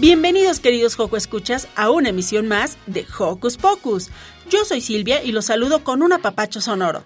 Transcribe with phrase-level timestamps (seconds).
[0.00, 4.10] Bienvenidos queridos Joco Escuchas a una emisión más de Hocus Pocus.
[4.48, 7.02] Yo soy Silvia y los saludo con un apapacho sonoro.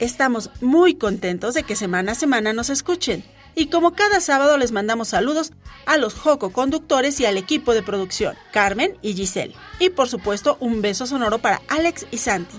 [0.00, 3.24] Estamos muy contentos de que semana a semana nos escuchen.
[3.54, 5.52] Y como cada sábado les mandamos saludos
[5.86, 9.54] a los Joco conductores y al equipo de producción, Carmen y Giselle.
[9.78, 12.56] Y por supuesto un beso sonoro para Alex y Santi.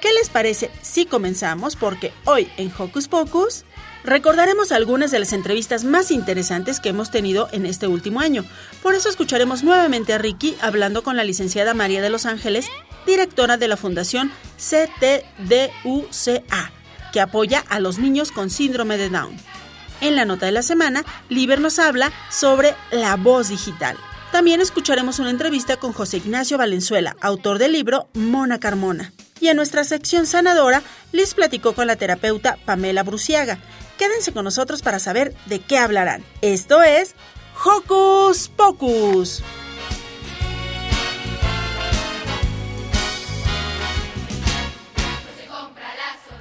[0.00, 1.76] ¿Qué les parece si comenzamos?
[1.76, 3.66] Porque hoy en Hocus Pocus
[4.04, 8.44] Recordaremos algunas de las entrevistas más interesantes que hemos tenido en este último año.
[8.82, 12.66] Por eso escucharemos nuevamente a Ricky hablando con la licenciada María de Los Ángeles,
[13.06, 15.22] directora de la Fundación CTDUCA,
[17.12, 19.36] que apoya a los niños con síndrome de Down.
[20.00, 23.96] En la nota de la semana, Liber nos habla sobre la voz digital.
[24.32, 29.12] También escucharemos una entrevista con José Ignacio Valenzuela, autor del libro Mona Carmona.
[29.40, 33.58] Y en nuestra sección sanadora, Liz platicó con la terapeuta Pamela Bruciaga,
[34.02, 36.24] Quédense con nosotros para saber de qué hablarán.
[36.40, 37.14] Esto es
[37.64, 39.44] Hocus Pocus.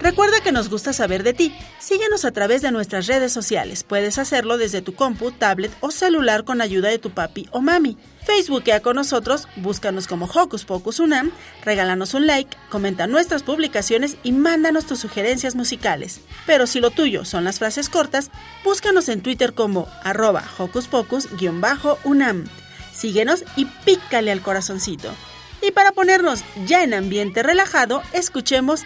[0.02, 1.56] Recuerda que nos gusta saber de ti.
[1.78, 3.84] Síguenos a través de nuestras redes sociales.
[3.84, 8.00] Puedes hacerlo desde tu compu, tablet o celular con ayuda de tu papi o mami.
[8.26, 11.32] Facebookea con nosotros, búscanos como Hocus Pocus Unam,
[11.64, 16.22] regálanos un like, comenta nuestras publicaciones y mándanos tus sugerencias musicales.
[16.48, 18.32] Pero si lo tuyo son las frases cortas,
[18.64, 22.46] búscanos en Twitter como arroba Hocus Pocus-Unam.
[22.92, 25.14] Síguenos y pícale al corazoncito.
[25.62, 28.84] Y para ponernos ya en ambiente relajado, escuchemos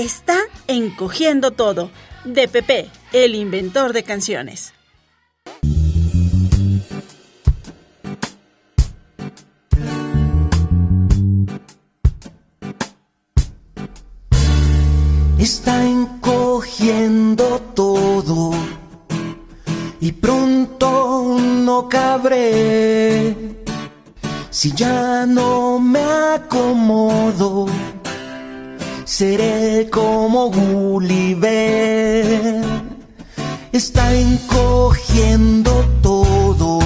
[0.00, 1.90] Está encogiendo todo,
[2.24, 4.72] de Pepe, el inventor de canciones.
[15.38, 18.52] Está encogiendo todo.
[20.00, 23.36] Y pronto no cabré.
[24.48, 27.66] Si ya no me acomodo
[29.10, 32.14] seré como Gulliver.
[33.72, 36.78] Está encogiendo todo,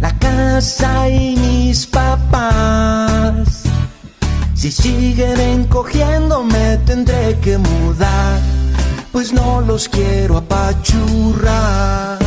[0.00, 3.64] la casa y mis papás.
[4.54, 8.40] Si siguen encogiendo me tendré que mudar,
[9.12, 12.18] pues no los quiero apachurrar.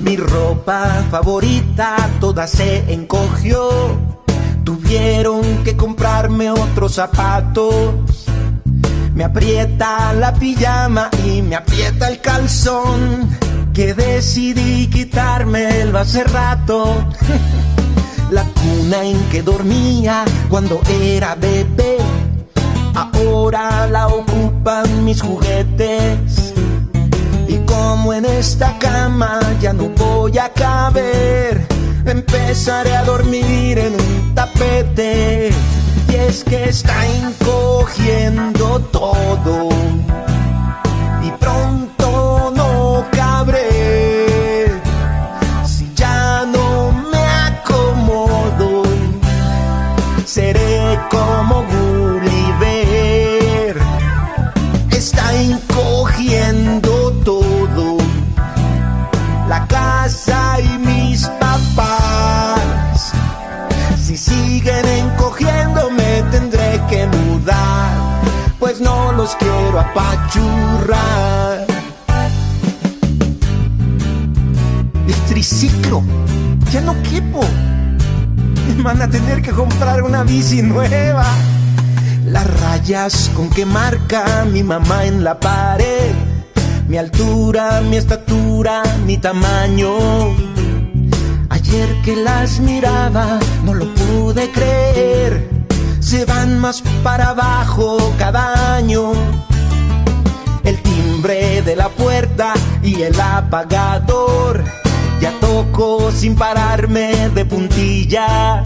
[0.00, 4.03] Mi ropa favorita toda se encogió
[4.64, 7.94] Tuvieron que comprarme otros zapatos.
[9.14, 13.28] Me aprieta la pijama y me aprieta el calzón.
[13.74, 16.94] Que decidí quitarme el hace rato.
[18.30, 21.98] La cuna en que dormía cuando era bebé.
[22.94, 26.54] Ahora la ocupan mis juguetes.
[27.48, 31.73] Y como en esta cama ya no voy a caber
[32.10, 35.50] empezaré a dormir en un tapete.
[36.08, 39.68] Y es que está encogiendo todo.
[41.22, 41.83] Y pronto
[69.24, 71.66] los quiero apachurrar.
[75.08, 76.02] El triciclo,
[76.70, 77.40] ya no quepo.
[78.82, 81.24] van a tener que comprar una bici nueva.
[82.26, 86.12] Las rayas con que marca mi mamá en la pared,
[86.86, 89.92] mi altura, mi estatura, mi tamaño.
[91.48, 95.48] Ayer que las miraba no lo pude creer,
[96.04, 99.12] se van más para abajo cada año.
[100.62, 104.64] El timbre de la puerta y el apagador,
[105.20, 108.64] ya toco sin pararme de puntillas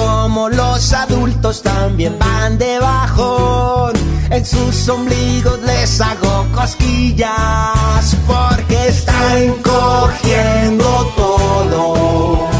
[0.00, 3.92] como los adultos también van de bajón.
[4.30, 12.59] En sus ombligos les hago cosquillas porque están cogiendo todo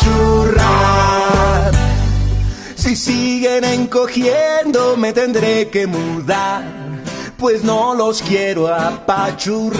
[0.00, 1.72] apachurrar.
[2.74, 6.64] Si siguen encogiendo me tendré que mudar,
[7.38, 9.76] pues no los quiero apachurrar.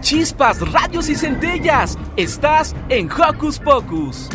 [0.00, 1.98] Chispas, radios y centellas.
[2.16, 4.28] Estás en Hocus Pocus.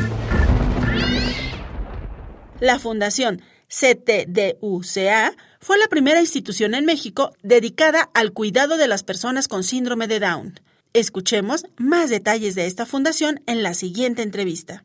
[2.60, 5.31] La Fundación CTDUCA
[5.62, 10.19] fue la primera institución en México dedicada al cuidado de las personas con síndrome de
[10.19, 10.60] Down.
[10.94, 14.84] Escuchemos más detalles de esta fundación en la siguiente entrevista.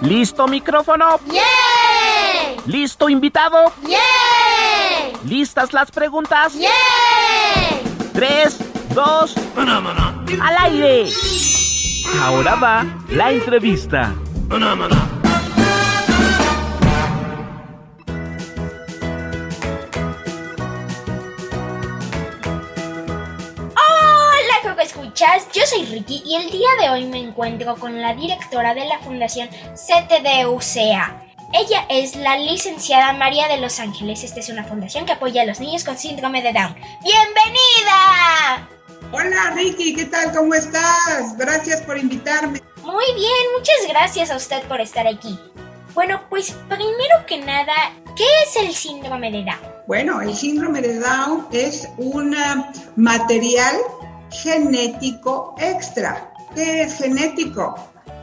[0.00, 1.20] ¿Listo micrófono?
[1.30, 2.62] ¡Yeah!
[2.66, 3.72] ¿Listo invitado?
[3.86, 5.18] ¡Yeah!
[5.26, 6.54] ¿Listas las preguntas?
[6.54, 6.70] ¡Yeah!
[8.14, 8.58] Tres,
[8.94, 11.10] dos, al aire.
[12.22, 14.14] Ahora va la entrevista.
[25.18, 25.48] Escuchas.
[25.52, 29.00] Yo soy Ricky y el día de hoy me encuentro con la directora de la
[29.00, 31.24] Fundación CTDUCA.
[31.52, 34.22] Ella es la licenciada María de Los Ángeles.
[34.22, 36.72] Esta es una fundación que apoya a los niños con síndrome de Down.
[37.02, 38.68] ¡Bienvenida!
[39.10, 40.32] Hola Ricky, ¿qué tal?
[40.32, 41.36] ¿Cómo estás?
[41.36, 42.62] Gracias por invitarme.
[42.82, 45.36] Muy bien, muchas gracias a usted por estar aquí.
[45.94, 47.74] Bueno, pues primero que nada,
[48.14, 49.58] ¿qué es el síndrome de Down?
[49.88, 53.74] Bueno, el síndrome de Down es un ah, material
[54.30, 56.32] genético extra.
[56.54, 57.74] ¿Qué es genético?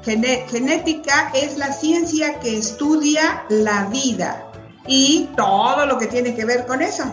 [0.03, 4.45] Genética es la ciencia que estudia la vida
[4.85, 7.03] y todo lo que tiene que ver con eso.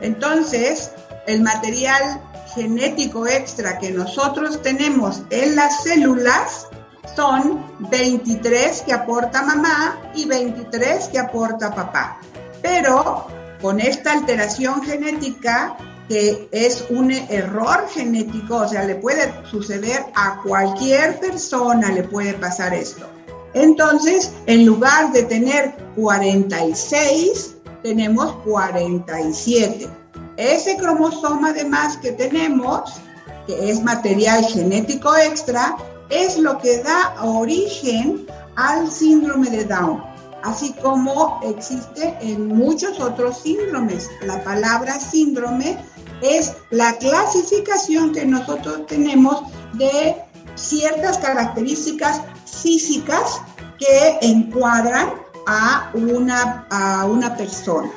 [0.00, 0.90] Entonces,
[1.26, 2.20] el material
[2.54, 6.68] genético extra que nosotros tenemos en las células
[7.14, 12.20] son 23 que aporta mamá y 23 que aporta papá.
[12.62, 13.26] Pero
[13.60, 15.76] con esta alteración genética,
[16.08, 22.34] que es un error genético, o sea, le puede suceder a cualquier persona, le puede
[22.34, 23.06] pasar esto.
[23.54, 29.88] Entonces, en lugar de tener 46, tenemos 47.
[30.36, 32.94] Ese cromosoma además que tenemos,
[33.46, 35.76] que es material genético extra,
[36.10, 38.26] es lo que da origen
[38.56, 40.02] al síndrome de Down,
[40.42, 44.10] así como existe en muchos otros síndromes.
[44.22, 45.78] La palabra síndrome
[46.24, 49.42] es la clasificación que nosotros tenemos
[49.74, 50.16] de
[50.54, 53.40] ciertas características físicas
[53.78, 55.14] que encuadran
[55.46, 57.90] a una, a una persona.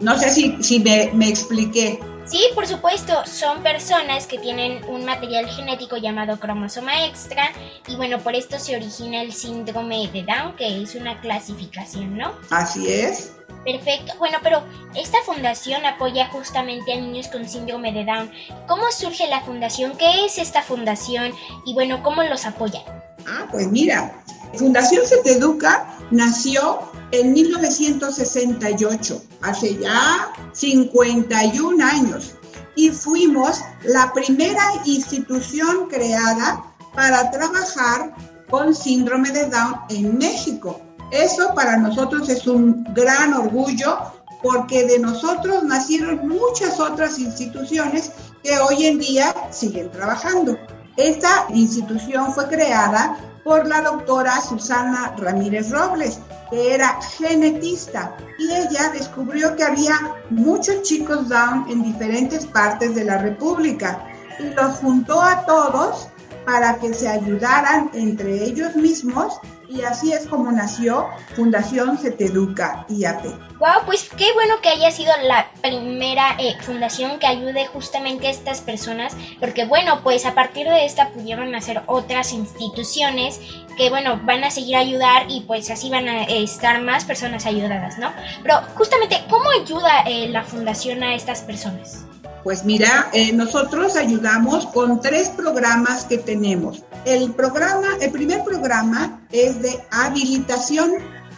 [0.00, 2.00] No sé si, si me, me expliqué.
[2.24, 7.52] Sí, por supuesto, son personas que tienen un material genético llamado cromosoma extra
[7.86, 12.32] y bueno, por esto se origina el síndrome de Down, que es una clasificación, ¿no?
[12.50, 13.37] Así es.
[13.70, 14.14] Perfecto.
[14.18, 14.62] Bueno, pero
[14.94, 18.30] esta fundación apoya justamente a niños con síndrome de Down.
[18.66, 19.92] ¿Cómo surge la fundación?
[19.98, 21.32] ¿Qué es esta fundación?
[21.66, 22.80] Y bueno, ¿cómo los apoya?
[23.26, 24.22] Ah, pues mira,
[24.54, 32.36] Fundación Se Educa nació en 1968, hace ya 51 años,
[32.74, 38.14] y fuimos la primera institución creada para trabajar
[38.48, 40.80] con síndrome de Down en México.
[41.10, 43.98] Eso para nosotros es un gran orgullo
[44.42, 48.12] porque de nosotros nacieron muchas otras instituciones
[48.42, 50.56] que hoy en día siguen trabajando.
[50.96, 58.90] Esta institución fue creada por la doctora Susana Ramírez Robles, que era genetista y ella
[58.92, 59.94] descubrió que había
[60.30, 64.04] muchos chicos Down en diferentes partes de la República
[64.38, 66.08] y los juntó a todos
[66.48, 69.38] para que se ayudaran entre ellos mismos
[69.68, 73.22] y así es como nació Fundación Educa IAP.
[73.58, 78.30] Wow, pues qué bueno que haya sido la primera eh, fundación que ayude justamente a
[78.30, 83.42] estas personas, porque bueno, pues a partir de esta pudieron hacer otras instituciones
[83.76, 87.44] que bueno, van a seguir a ayudar y pues así van a estar más personas
[87.44, 88.10] ayudadas, ¿no?
[88.42, 92.06] Pero justamente, ¿cómo ayuda eh, la fundación a estas personas?
[92.44, 96.84] Pues mira, eh, nosotros ayudamos con tres programas que tenemos.
[97.04, 100.92] El programa, el primer programa es de habilitación,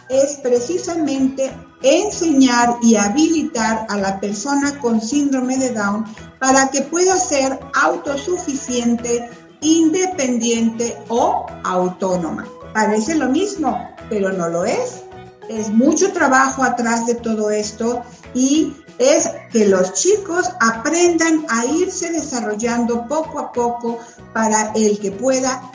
[0.09, 6.05] es precisamente enseñar y habilitar a la persona con síndrome de Down
[6.39, 9.29] para que pueda ser autosuficiente,
[9.61, 12.45] independiente o autónoma.
[12.73, 15.03] Parece lo mismo, pero no lo es.
[15.49, 18.03] Es mucho trabajo atrás de todo esto
[18.33, 23.99] y es que los chicos aprendan a irse desarrollando poco a poco
[24.33, 25.71] para el que pueda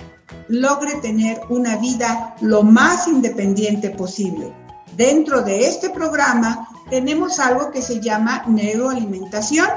[0.48, 4.54] logre tener una vida lo más independiente posible.
[4.96, 9.68] Dentro de este programa tenemos algo que se llama neuroalimentación,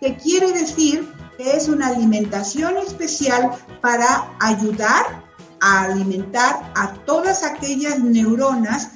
[0.00, 5.22] que quiere decir que es una alimentación especial para ayudar
[5.60, 8.92] a alimentar a todas aquellas neuronas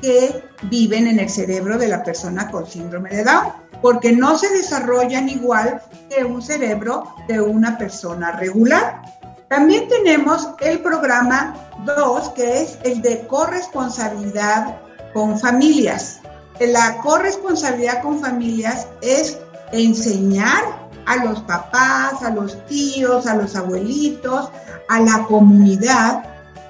[0.00, 4.48] que viven en el cerebro de la persona con síndrome de Down, porque no se
[4.50, 9.02] desarrollan igual que un cerebro de una persona regular.
[9.48, 14.76] También tenemos el programa 2, que es el de corresponsabilidad
[15.12, 16.20] con familias.
[16.58, 19.38] La corresponsabilidad con familias es
[19.72, 20.64] enseñar
[21.06, 24.50] a los papás, a los tíos, a los abuelitos,
[24.88, 26.24] a la comunidad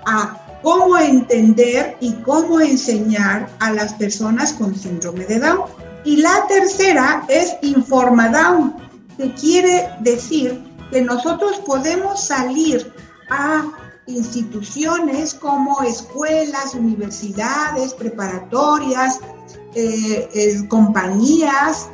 [0.07, 5.61] a cómo entender y cómo enseñar a las personas con síndrome de Down.
[6.05, 8.75] Y la tercera es Informa Down,
[9.17, 12.93] que quiere decir que nosotros podemos salir
[13.31, 13.65] a
[14.09, 19.21] instituciones como escuelas, universidades, preparatorias,
[19.77, 21.91] eh, eh, compañías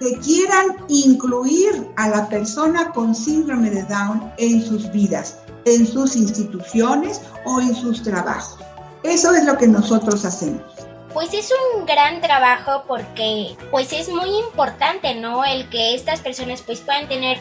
[0.00, 6.16] que quieran incluir a la persona con síndrome de Down en sus vidas en sus
[6.16, 8.58] instituciones o en sus trabajos.
[9.02, 10.62] Eso es lo que nosotros hacemos.
[11.12, 15.44] Pues es un gran trabajo porque pues es muy importante, ¿no?
[15.44, 17.38] El que estas personas pues puedan tener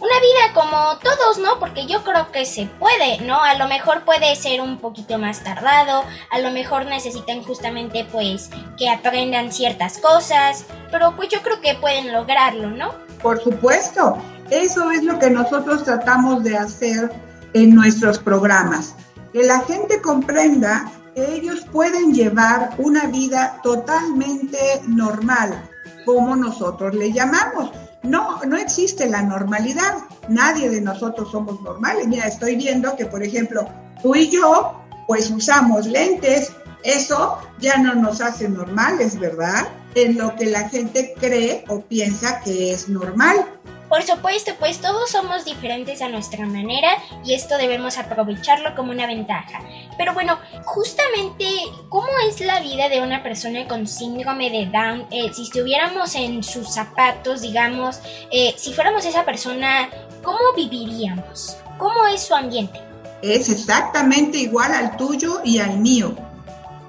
[0.00, 1.58] una vida como todos, ¿no?
[1.58, 3.42] Porque yo creo que se puede, ¿no?
[3.42, 8.50] A lo mejor puede ser un poquito más tardado, a lo mejor necesitan justamente pues
[8.76, 12.94] que aprendan ciertas cosas, pero pues yo creo que pueden lograrlo, ¿no?
[13.22, 14.16] Por supuesto,
[14.50, 17.10] eso es lo que nosotros tratamos de hacer
[17.52, 18.94] en nuestros programas.
[19.32, 25.68] Que la gente comprenda que ellos pueden llevar una vida totalmente normal,
[26.04, 27.70] como nosotros le llamamos.
[28.02, 29.98] No, no existe la normalidad.
[30.28, 32.06] Nadie de nosotros somos normales.
[32.06, 33.68] Mira, estoy viendo que, por ejemplo,
[34.02, 36.52] tú y yo, pues usamos lentes.
[36.84, 39.68] Eso ya no nos hace normales, ¿verdad?
[39.94, 43.44] En lo que la gente cree o piensa que es normal.
[43.88, 46.90] Por supuesto, pues todos somos diferentes a nuestra manera
[47.24, 49.60] y esto debemos aprovecharlo como una ventaja.
[49.96, 51.46] Pero bueno, justamente,
[51.88, 55.06] ¿cómo es la vida de una persona con síndrome de Down?
[55.10, 59.88] Eh, si estuviéramos en sus zapatos, digamos, eh, si fuéramos esa persona,
[60.22, 61.56] ¿cómo viviríamos?
[61.78, 62.80] ¿Cómo es su ambiente?
[63.22, 66.14] Es exactamente igual al tuyo y al mío.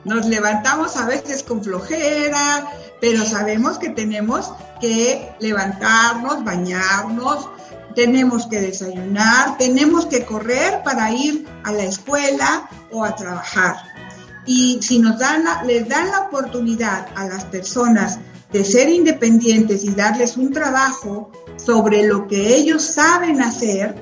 [0.03, 2.67] Nos levantamos a veces con flojera,
[3.01, 4.51] pero sabemos que tenemos
[4.81, 7.49] que levantarnos, bañarnos,
[7.95, 13.75] tenemos que desayunar, tenemos que correr para ir a la escuela o a trabajar.
[14.45, 18.19] Y si nos dan les dan la oportunidad a las personas
[18.51, 23.95] de ser independientes y darles un trabajo sobre lo que ellos saben hacer,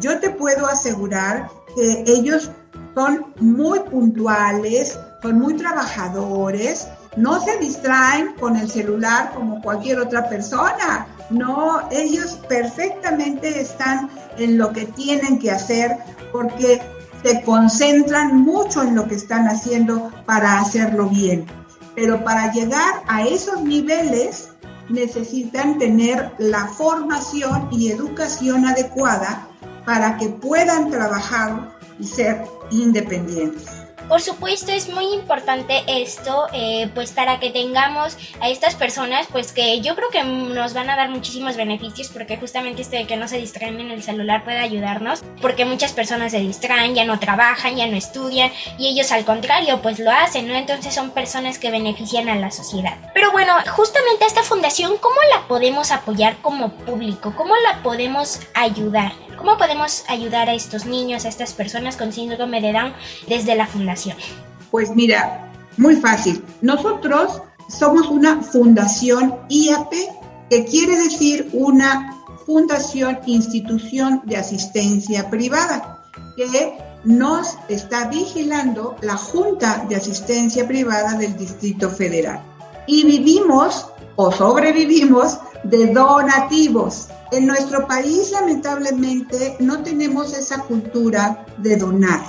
[0.00, 2.50] yo te puedo asegurar que ellos
[2.94, 10.28] son muy puntuales, son muy trabajadores, no se distraen con el celular como cualquier otra
[10.28, 11.06] persona.
[11.30, 15.96] No, ellos perfectamente están en lo que tienen que hacer
[16.32, 16.82] porque
[17.22, 21.46] se concentran mucho en lo que están haciendo para hacerlo bien.
[21.94, 24.48] Pero para llegar a esos niveles
[24.88, 29.48] necesitan tener la formación y educación adecuada
[29.86, 33.83] para que puedan trabajar y ser independientes.
[34.08, 39.52] Por supuesto es muy importante esto, eh, pues para que tengamos a estas personas, pues
[39.52, 43.16] que yo creo que nos van a dar muchísimos beneficios, porque justamente esto de que
[43.16, 47.18] no se distraen en el celular puede ayudarnos, porque muchas personas se distraen, ya no
[47.18, 50.54] trabajan, ya no estudian, y ellos al contrario, pues lo hacen, ¿no?
[50.54, 52.96] Entonces son personas que benefician a la sociedad.
[53.14, 57.32] Pero bueno, justamente esta fundación, ¿cómo la podemos apoyar como público?
[57.36, 59.12] ¿Cómo la podemos ayudar?
[59.44, 62.94] ¿Cómo podemos ayudar a estos niños, a estas personas con síndrome de Down
[63.28, 64.16] desde la fundación?
[64.70, 66.42] Pues mira, muy fácil.
[66.62, 69.92] Nosotros somos una fundación IAP,
[70.48, 76.02] que quiere decir una fundación institución de asistencia privada,
[76.38, 82.40] que nos está vigilando la Junta de Asistencia Privada del Distrito Federal.
[82.86, 87.08] Y vivimos o sobrevivimos de donativos.
[87.34, 92.20] En nuestro país lamentablemente no tenemos esa cultura de donar.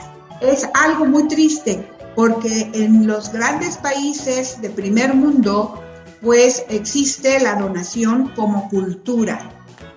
[0.41, 5.79] Es algo muy triste porque en los grandes países de primer mundo
[6.23, 9.47] pues existe la donación como cultura.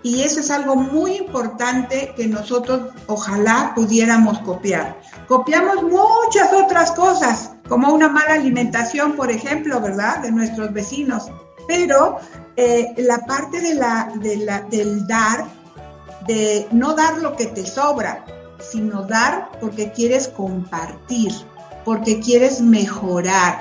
[0.03, 5.01] Y eso es algo muy importante que nosotros ojalá pudiéramos copiar.
[5.27, 10.19] Copiamos muchas otras cosas, como una mala alimentación, por ejemplo, ¿verdad?
[10.19, 11.31] De nuestros vecinos.
[11.69, 12.19] Pero
[12.57, 13.79] eh, la parte del
[15.07, 15.47] dar,
[16.27, 18.25] de no dar lo que te sobra,
[18.59, 21.31] sino dar porque quieres compartir,
[21.85, 23.61] porque quieres mejorar,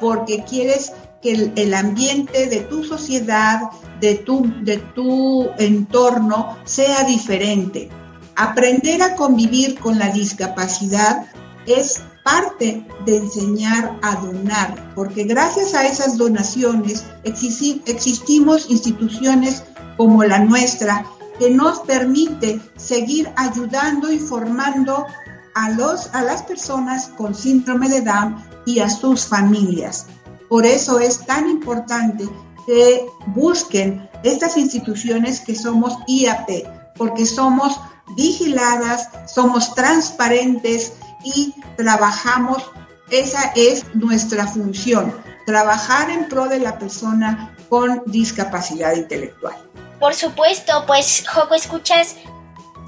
[0.00, 3.62] porque quieres que el, ambiente de tu sociedad,
[4.00, 7.88] de tu entorno sea diferente.
[8.36, 11.26] Aprender a convivir con la discapacidad
[11.66, 19.62] es parte de enseñar a donar, porque gracias a esas donaciones existimos instituciones
[19.96, 21.06] como la nuestra
[21.38, 25.06] que nos permite seguir ayudando y formando
[25.54, 30.06] a, los, a las personas con síndrome de Down y a sus familias.
[30.48, 32.28] Por eso es tan importante
[32.66, 33.06] que
[33.36, 36.48] busquen estas instituciones que somos IAP,
[36.96, 37.78] porque somos
[38.16, 40.94] vigiladas, somos transparentes,
[41.26, 42.62] y trabajamos,
[43.10, 45.14] esa es nuestra función,
[45.46, 49.54] trabajar en pro de la persona con discapacidad intelectual.
[50.00, 52.16] Por supuesto, pues Joco, escuchas,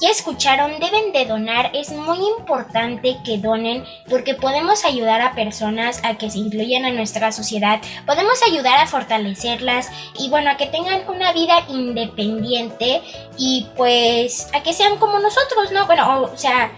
[0.00, 6.01] ya escucharon, deben de donar, es muy importante que donen porque podemos ayudar a personas
[6.05, 10.66] a que se incluyan en nuestra sociedad, podemos ayudar a fortalecerlas y bueno, a que
[10.66, 13.03] tengan una vida independiente
[13.37, 15.87] y pues a que sean como nosotros, ¿no?
[15.87, 16.70] Bueno, o sea,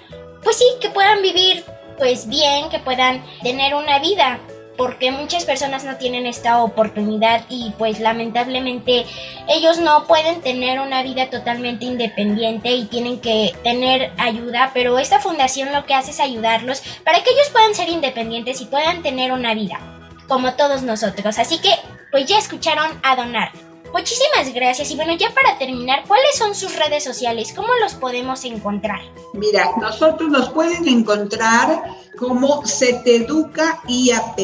[0.43, 1.65] pues sí, que puedan vivir
[2.01, 4.41] pues bien, que puedan tener una vida,
[4.79, 9.05] porque muchas personas no tienen esta oportunidad y pues lamentablemente
[9.51, 15.21] ellos no pueden tener una vida totalmente independiente y tienen que tener ayuda, pero esta
[15.21, 19.33] fundación lo que hace es ayudarlos para que ellos puedan ser independientes y puedan tener
[19.33, 19.79] una vida,
[20.27, 21.39] como todos nosotros.
[21.39, 21.75] Así que
[22.11, 23.70] pues ya escucharon a donar.
[23.93, 24.91] Muchísimas gracias.
[24.91, 27.53] Y bueno, ya para terminar, ¿cuáles son sus redes sociales?
[27.55, 29.01] ¿Cómo los podemos encontrar?
[29.35, 34.39] Mira, nosotros nos pueden encontrar como Seteduca IAP.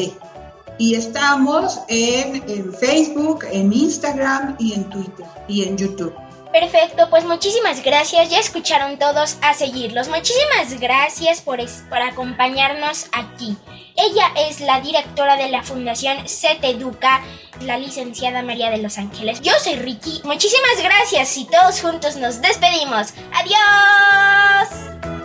[0.79, 6.13] Y estamos en, en Facebook, en Instagram y en Twitter y en YouTube.
[6.59, 8.31] Perfecto, pues muchísimas gracias.
[8.31, 10.07] Ya escucharon todos a seguirlos.
[10.07, 13.55] Muchísimas gracias por, por acompañarnos aquí.
[13.95, 17.21] Ella es la directora de la Fundación CET Educa,
[17.61, 19.41] la licenciada María de los Ángeles.
[19.41, 20.21] Yo soy Ricky.
[20.23, 23.13] Muchísimas gracias y todos juntos nos despedimos.
[23.33, 25.16] ¡Adiós!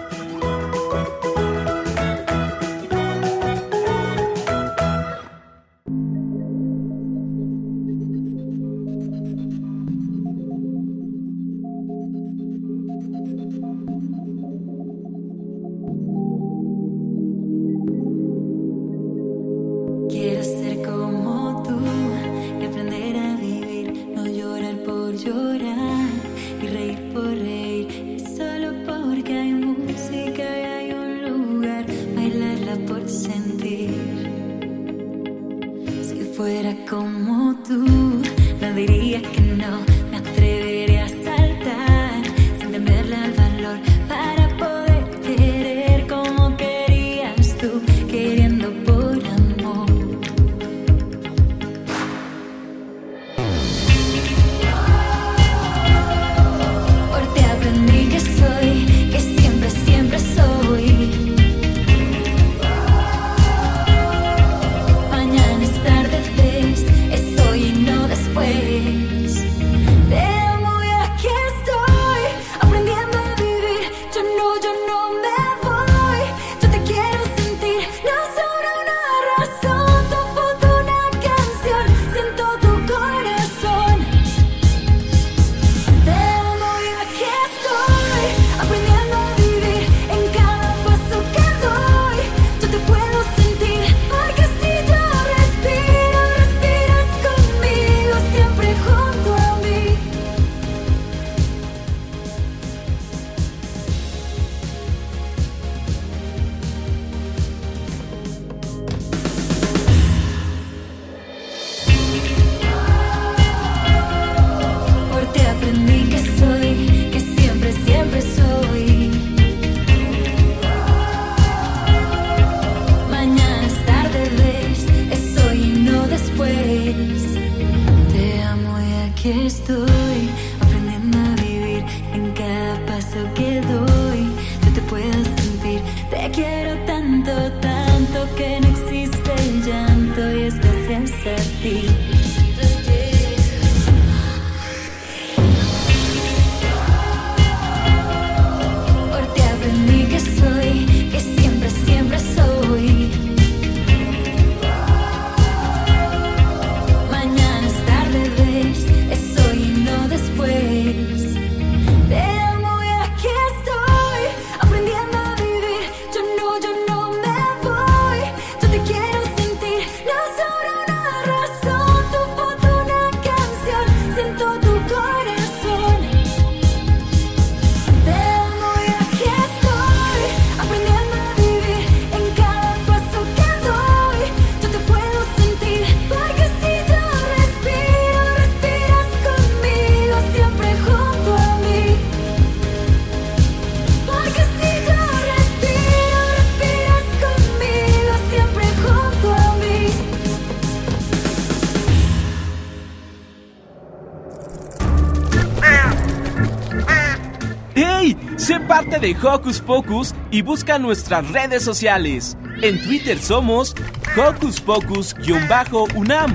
[209.01, 212.37] De Hocus Pocus y busca nuestras redes sociales.
[212.63, 213.75] En Twitter somos
[214.17, 216.35] Hocus Pocus-UNAM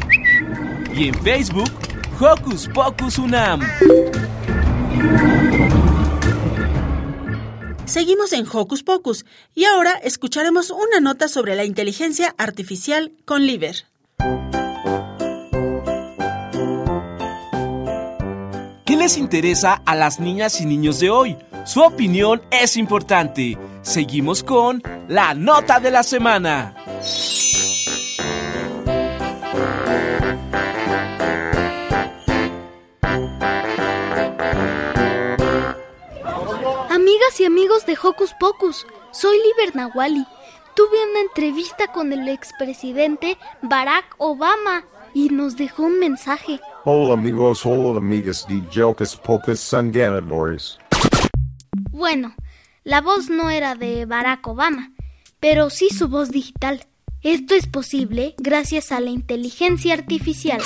[0.94, 1.72] y en Facebook
[2.20, 3.62] Hocus Pocus UNAM.
[7.86, 13.86] Seguimos en Hocus Pocus y ahora escucharemos una nota sobre la inteligencia artificial con Liver.
[18.86, 21.38] ¿Qué les interesa a las niñas y niños de hoy?
[21.68, 23.58] Su opinión es importante.
[23.82, 26.74] Seguimos con la nota de la semana.
[36.90, 40.26] Amigas y amigos de Hocus Pocus, soy Liber Nawali.
[40.74, 46.62] Tuve una entrevista con el expresidente Barack Obama y nos dejó un mensaje.
[46.86, 50.80] Hola amigos, hola amigas de Hocus Pocus son ganadores.
[51.98, 52.36] Bueno,
[52.84, 54.92] la voz no era de Barack Obama,
[55.40, 56.86] pero sí su voz digital.
[57.24, 60.62] Esto es posible gracias a la inteligencia artificial.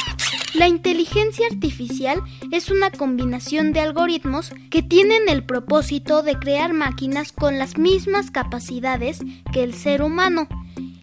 [0.53, 7.31] La inteligencia artificial es una combinación de algoritmos que tienen el propósito de crear máquinas
[7.31, 9.19] con las mismas capacidades
[9.53, 10.49] que el ser humano,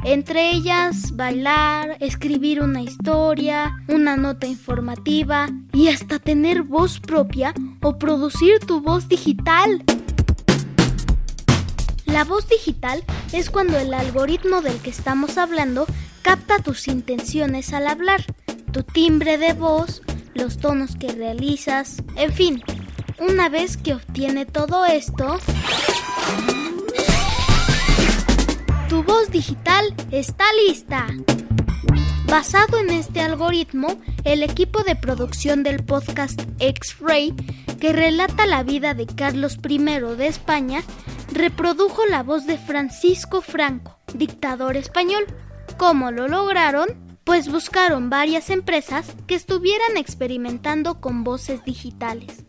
[0.04, 7.98] entre ellas bailar, escribir una historia, una nota informativa y hasta tener voz propia o
[7.98, 9.82] producir tu voz digital.
[12.08, 15.86] La voz digital es cuando el algoritmo del que estamos hablando
[16.22, 18.24] capta tus intenciones al hablar,
[18.72, 20.02] tu timbre de voz,
[20.34, 22.62] los tonos que realizas, en fin.
[23.18, 25.38] Una vez que obtiene todo esto,
[28.88, 31.06] tu voz digital está lista.
[32.26, 37.34] Basado en este algoritmo, el equipo de producción del podcast X-Ray,
[37.80, 40.82] que relata la vida de Carlos I de España,
[41.30, 45.24] reprodujo la voz de Francisco Franco, dictador español.
[45.76, 46.88] ¿Cómo lo lograron?
[47.24, 52.44] Pues buscaron varias empresas que estuvieran experimentando con voces digitales.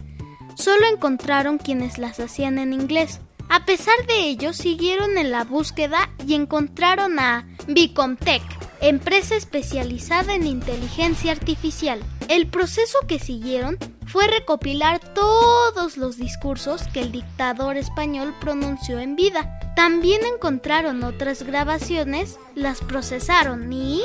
[0.55, 3.21] Solo encontraron quienes las hacían en inglés.
[3.49, 8.43] A pesar de ello, siguieron en la búsqueda y encontraron a Bicomtech,
[8.81, 11.99] empresa especializada en inteligencia artificial.
[12.29, 19.15] El proceso que siguieron fue recopilar todos los discursos que el dictador español pronunció en
[19.15, 19.59] vida.
[19.75, 24.01] También encontraron otras grabaciones, las procesaron y...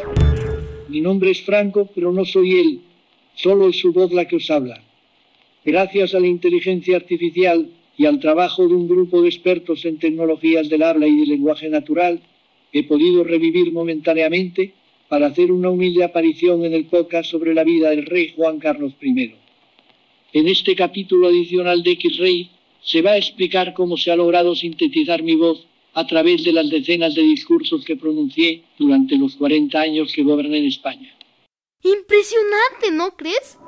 [0.89, 2.81] Mi nombre es Franco, pero no soy él,
[3.35, 4.83] solo es su voz la que os habla.
[5.65, 10.69] Gracias a la inteligencia artificial y al trabajo de un grupo de expertos en tecnologías
[10.69, 12.21] del habla y del lenguaje natural,
[12.75, 14.75] he podido revivir momentáneamente
[15.09, 18.93] para hacer una humilde aparición en el podcast sobre la vida del rey Juan Carlos
[19.01, 19.35] I.
[20.33, 22.51] En este capítulo adicional de X-Ray
[22.83, 26.69] se va a explicar cómo se ha logrado sintetizar mi voz a través de las
[26.69, 31.17] decenas de discursos que pronuncié durante los 40 años que goberné en España.
[31.85, 33.59] Impresionante, ¿no crees?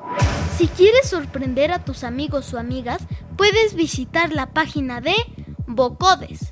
[0.58, 5.14] Si quieres sorprender a tus amigos o amigas, puedes visitar la página de
[5.68, 6.50] bo.codes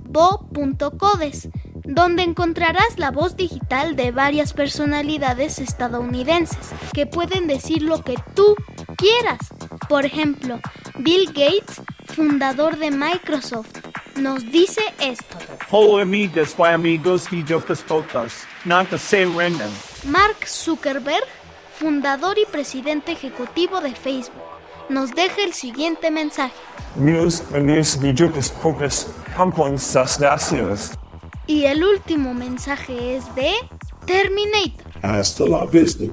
[1.84, 8.56] donde encontrarás la voz digital de varias personalidades estadounidenses que pueden decir lo que tú
[8.96, 9.38] quieras.
[9.88, 10.60] Por ejemplo,
[10.98, 13.78] Bill Gates, fundador de Microsoft,
[14.16, 15.36] nos dice esto.
[15.70, 17.60] Hola amigos y amigos y yo.
[17.60, 17.84] Pues
[20.04, 21.24] Mark Zuckerberg,
[21.78, 24.42] fundador y presidente ejecutivo de Facebook,
[24.88, 26.54] nos deja el siguiente mensaje.
[26.96, 27.98] News, news.
[31.46, 33.52] Y el último mensaje es de
[34.06, 34.92] Terminator.
[35.02, 36.04] Hasta la vista,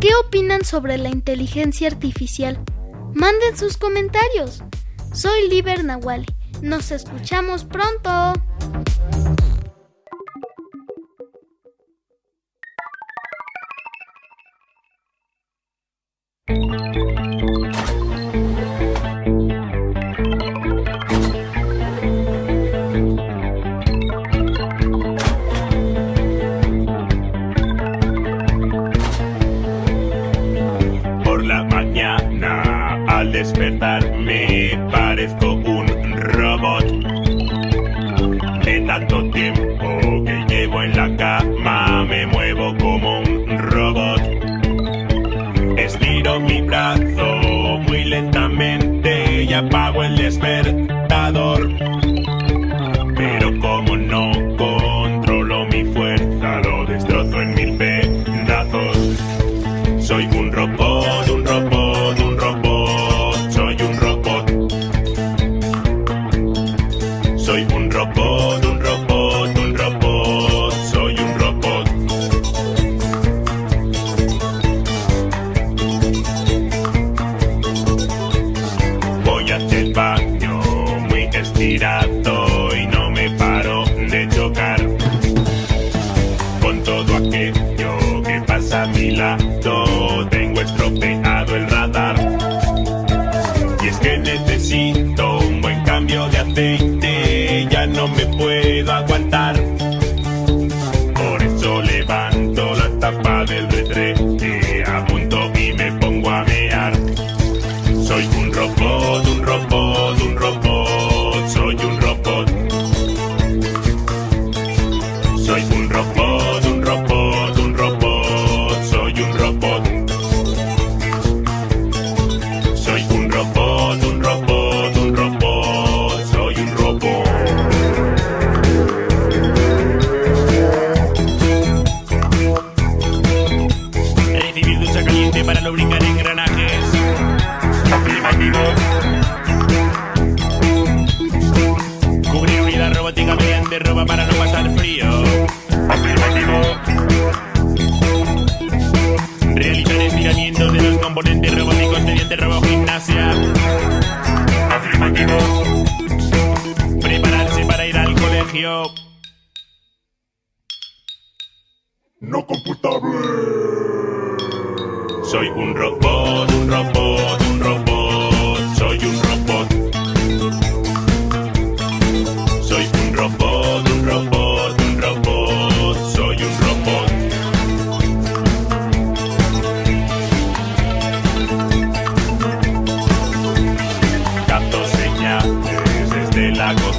[0.00, 2.58] ¿Qué opinan sobre la inteligencia artificial?
[3.14, 4.62] Manden sus comentarios.
[5.12, 6.26] Soy Liber Nahuali.
[6.60, 8.32] Nos escuchamos pronto.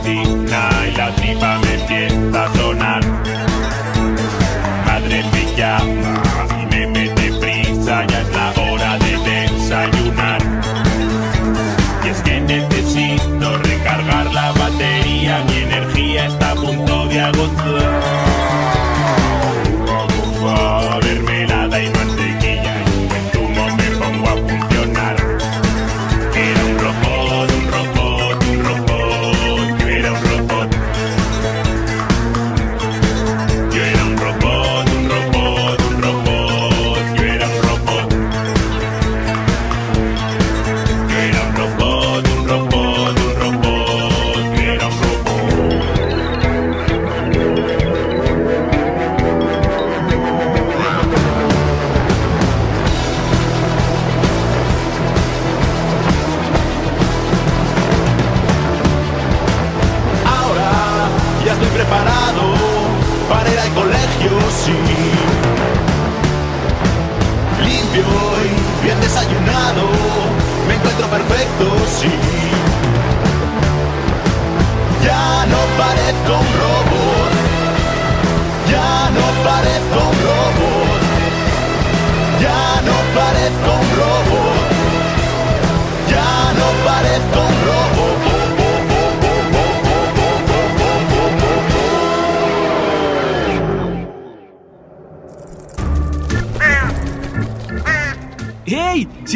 [0.06, 3.03] y la tripa me empieza a sonar.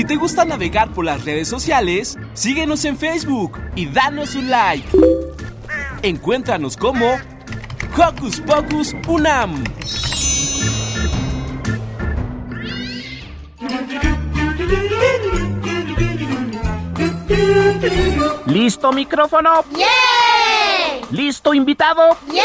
[0.07, 4.87] Te gusta navegar por las redes sociales, síguenos en Facebook y danos un like.
[6.01, 7.17] Encuéntranos como
[7.97, 9.63] Hocus Pocus Unam.
[18.45, 19.65] ¿Listo micrófono?
[19.75, 19.87] ¡Yeah!
[21.11, 22.17] ¿Listo invitado?
[22.31, 22.43] ¡Yeah!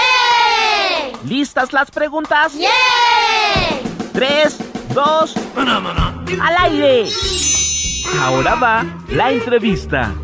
[1.25, 2.55] ¿Listas las preguntas?
[2.55, 2.71] ¡Yeah!
[4.13, 4.59] Tres,
[4.93, 7.09] dos, al aire.
[8.21, 10.15] Ahora va la entrevista.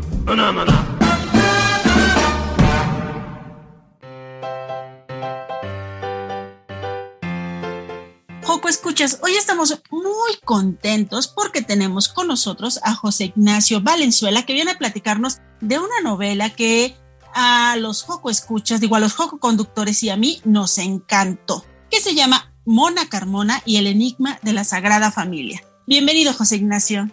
[8.43, 14.53] Joco Escuchas, hoy estamos muy contentos porque tenemos con nosotros a José Ignacio Valenzuela que
[14.53, 16.95] viene a platicarnos de una novela que
[17.33, 21.99] a los Joco Escuchas, digo a los Joco Conductores y a mí nos encantó, que
[21.99, 25.63] se llama Mona Carmona y el enigma de la Sagrada Familia.
[25.85, 27.09] Bienvenido, José Ignacio.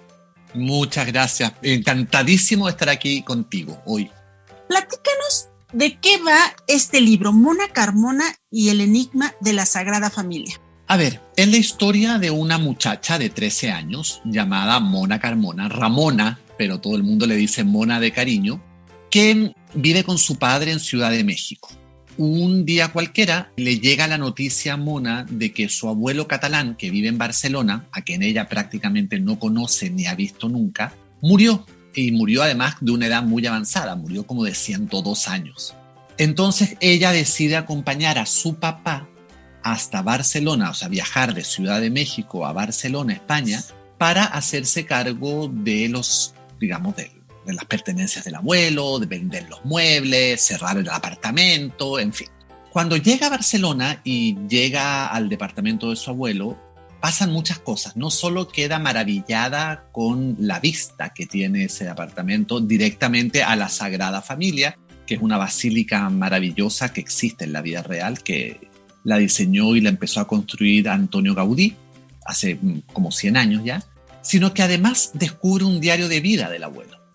[0.57, 1.53] Muchas gracias.
[1.63, 4.11] Encantadísimo de estar aquí contigo hoy.
[4.69, 10.61] Platícanos de qué va este libro, Mona Carmona y el enigma de la Sagrada Familia.
[10.89, 16.39] A ver, es la historia de una muchacha de 13 años llamada Mona Carmona, Ramona,
[16.57, 18.63] pero todo el mundo le dice Mona de cariño,
[19.11, 21.69] que vive con su padre en Ciudad de México.
[22.19, 26.91] Un día cualquiera le llega la noticia a Mona de que su abuelo catalán, que
[26.91, 31.67] vive en Barcelona, a quien ella prácticamente no conoce ni ha visto nunca, murió.
[31.95, 35.75] Y murió además de una edad muy avanzada, murió como de 102 años.
[36.19, 39.09] Entonces ella decide acompañar a su papá
[39.63, 43.63] hasta Barcelona, o sea, viajar de Ciudad de México a Barcelona, España,
[43.99, 47.11] para hacerse cargo de los, digamos, de,
[47.47, 52.29] de las pertenencias del abuelo, de vender los muebles, cerrar el apartamento, en fin.
[52.71, 56.59] Cuando llega a Barcelona y llega al departamento de su abuelo,
[57.01, 57.97] pasan muchas cosas.
[57.97, 64.21] No solo queda maravillada con la vista que tiene ese apartamento directamente a la Sagrada
[64.21, 68.69] Familia, que es una basílica maravillosa que existe en la vida real, que
[69.05, 71.77] la diseñó y la empezó a construir Antonio Gaudí
[72.27, 73.85] hace mm, como 100 años ya,
[74.21, 77.06] sino que además descubre un diario de vida del abuelo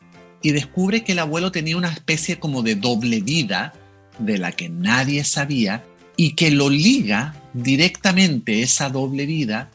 [0.42, 3.74] y descubre que el abuelo tenía una especie como de doble vida
[4.20, 5.84] de la que nadie sabía
[6.18, 9.72] y que lo liga directamente esa doble vida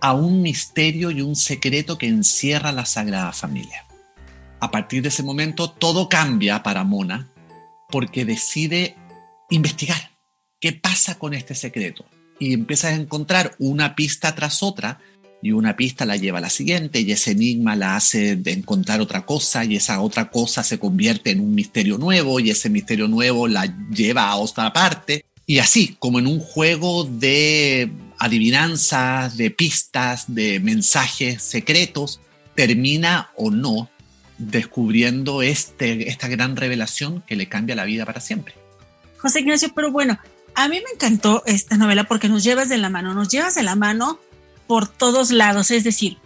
[0.00, 3.84] a un misterio y un secreto que encierra la Sagrada Familia.
[4.60, 7.28] A partir de ese momento todo cambia para Mona
[7.90, 8.96] porque decide
[9.50, 10.10] investigar
[10.60, 12.04] qué pasa con este secreto
[12.38, 14.98] y empieza a encontrar una pista tras otra
[15.46, 19.24] y una pista la lleva a la siguiente y ese enigma la hace encontrar otra
[19.24, 23.46] cosa y esa otra cosa se convierte en un misterio nuevo y ese misterio nuevo
[23.46, 30.24] la lleva a otra parte y así como en un juego de adivinanzas, de pistas,
[30.26, 32.20] de mensajes secretos,
[32.56, 33.88] termina o no
[34.38, 38.54] descubriendo este, esta gran revelación que le cambia la vida para siempre.
[39.18, 40.18] José Ignacio, pero bueno,
[40.56, 43.62] a mí me encantó esta novela porque nos llevas de la mano, nos llevas de
[43.62, 44.18] la mano
[44.66, 46.18] por todos lados, es decir,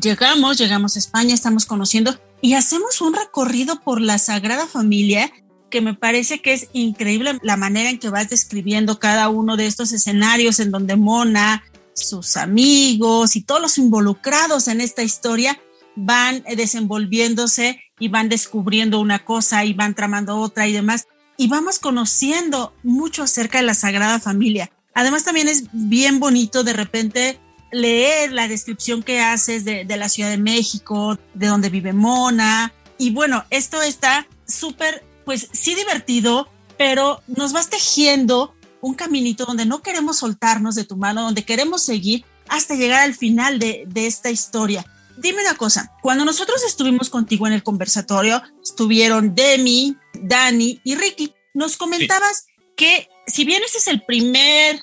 [0.00, 5.32] llegamos, llegamos a España, estamos conociendo y hacemos un recorrido por la Sagrada Familia
[5.70, 9.66] que me parece que es increíble la manera en que vas describiendo cada uno de
[9.66, 15.58] estos escenarios en donde Mona, sus amigos y todos los involucrados en esta historia
[15.96, 21.06] van desenvolviéndose y van descubriendo una cosa y van tramando otra y demás.
[21.36, 24.70] Y vamos conociendo mucho acerca de la Sagrada Familia.
[24.94, 27.40] Además también es bien bonito de repente
[27.72, 32.72] leer la descripción que haces de, de la Ciudad de México, de donde vive Mona.
[32.98, 39.66] Y bueno, esto está súper, pues sí divertido, pero nos vas tejiendo un caminito donde
[39.66, 44.06] no queremos soltarnos de tu mano, donde queremos seguir hasta llegar al final de, de
[44.06, 44.84] esta historia.
[45.16, 51.34] Dime una cosa, cuando nosotros estuvimos contigo en el conversatorio, estuvieron Demi, Dani y Ricky,
[51.54, 52.46] nos comentabas
[52.76, 54.80] que si bien este es el primer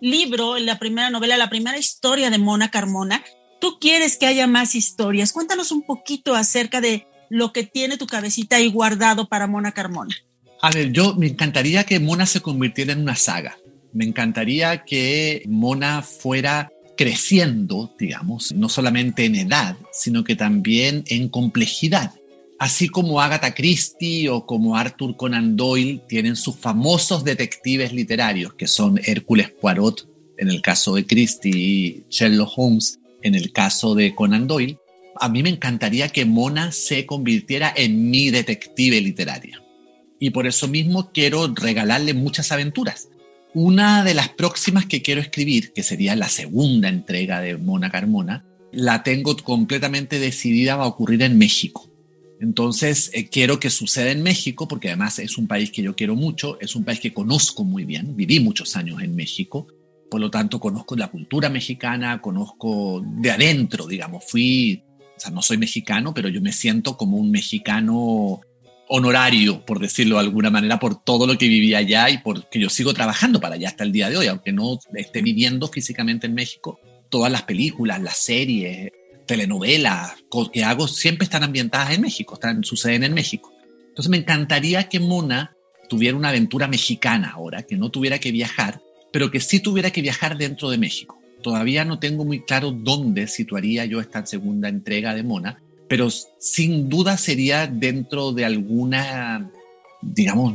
[0.00, 3.24] libro, la primera novela, la primera historia de Mona Carmona,
[3.60, 5.32] tú quieres que haya más historias.
[5.32, 10.14] Cuéntanos un poquito acerca de lo que tiene tu cabecita ahí guardado para Mona Carmona.
[10.60, 13.56] A ver, yo me encantaría que Mona se convirtiera en una saga.
[13.92, 21.28] Me encantaría que Mona fuera creciendo, digamos, no solamente en edad, sino que también en
[21.28, 22.12] complejidad.
[22.58, 28.66] Así como Agatha Christie o como Arthur Conan Doyle tienen sus famosos detectives literarios, que
[28.66, 34.14] son Hércules Poirot en el caso de Christie y Sherlock Holmes en el caso de
[34.14, 34.78] Conan Doyle,
[35.20, 39.62] a mí me encantaría que Mona se convirtiera en mi detective literaria.
[40.20, 43.08] Y por eso mismo quiero regalarle muchas aventuras.
[43.54, 48.44] Una de las próximas que quiero escribir, que sería la segunda entrega de Mona Carmona,
[48.70, 51.87] la tengo completamente decidida va a ocurrir en México.
[52.40, 56.14] Entonces, eh, quiero que suceda en México porque además es un país que yo quiero
[56.14, 59.66] mucho, es un país que conozco muy bien, viví muchos años en México,
[60.10, 64.82] por lo tanto conozco la cultura mexicana, conozco de adentro, digamos, fui,
[65.16, 68.40] o sea, no soy mexicano, pero yo me siento como un mexicano
[68.88, 72.70] honorario, por decirlo de alguna manera, por todo lo que viví allá y porque yo
[72.70, 76.34] sigo trabajando para allá hasta el día de hoy, aunque no esté viviendo físicamente en
[76.34, 76.80] México,
[77.10, 78.90] todas las películas, las series,
[79.28, 80.14] telenovelas
[80.52, 83.52] que hago siempre están ambientadas en México, están, suceden en México.
[83.88, 85.54] Entonces me encantaría que Mona
[85.88, 88.80] tuviera una aventura mexicana ahora, que no tuviera que viajar,
[89.12, 91.18] pero que sí tuviera que viajar dentro de México.
[91.42, 96.88] Todavía no tengo muy claro dónde situaría yo esta segunda entrega de Mona, pero sin
[96.88, 99.50] duda sería dentro de alguna,
[100.02, 100.54] digamos,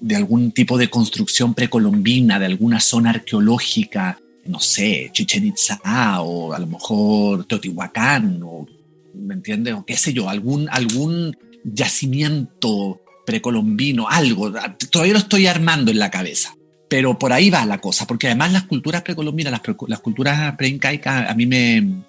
[0.00, 5.80] de algún tipo de construcción precolombina, de alguna zona arqueológica, no sé, Chichen Itza
[6.20, 8.66] o a lo mejor Teotihuacán o,
[9.14, 9.74] ¿me entiendes?
[9.74, 14.52] O qué sé yo, algún, algún yacimiento precolombino, algo.
[14.90, 16.54] Todavía lo estoy armando en la cabeza.
[16.88, 21.28] Pero por ahí va la cosa, porque además las culturas precolombinas, las, las culturas preincaicas
[21.28, 22.04] a mí me,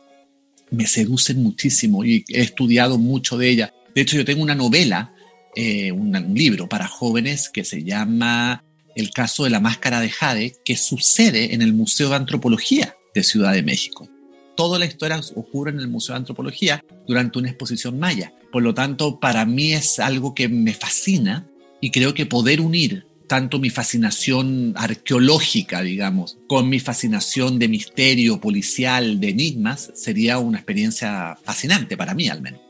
[0.70, 3.74] me seducen muchísimo y he estudiado mucho de ellas.
[3.96, 5.14] De hecho, yo tengo una novela,
[5.56, 8.64] eh, un libro para jóvenes que se llama
[8.98, 13.24] el caso de la máscara de Jade, que sucede en el Museo de Antropología de
[13.24, 14.10] Ciudad de México.
[14.56, 18.34] Toda la historia ocurre en el Museo de Antropología durante una exposición maya.
[18.52, 21.48] Por lo tanto, para mí es algo que me fascina
[21.80, 28.40] y creo que poder unir tanto mi fascinación arqueológica, digamos, con mi fascinación de misterio
[28.40, 32.62] policial, de enigmas, sería una experiencia fascinante para mí al menos.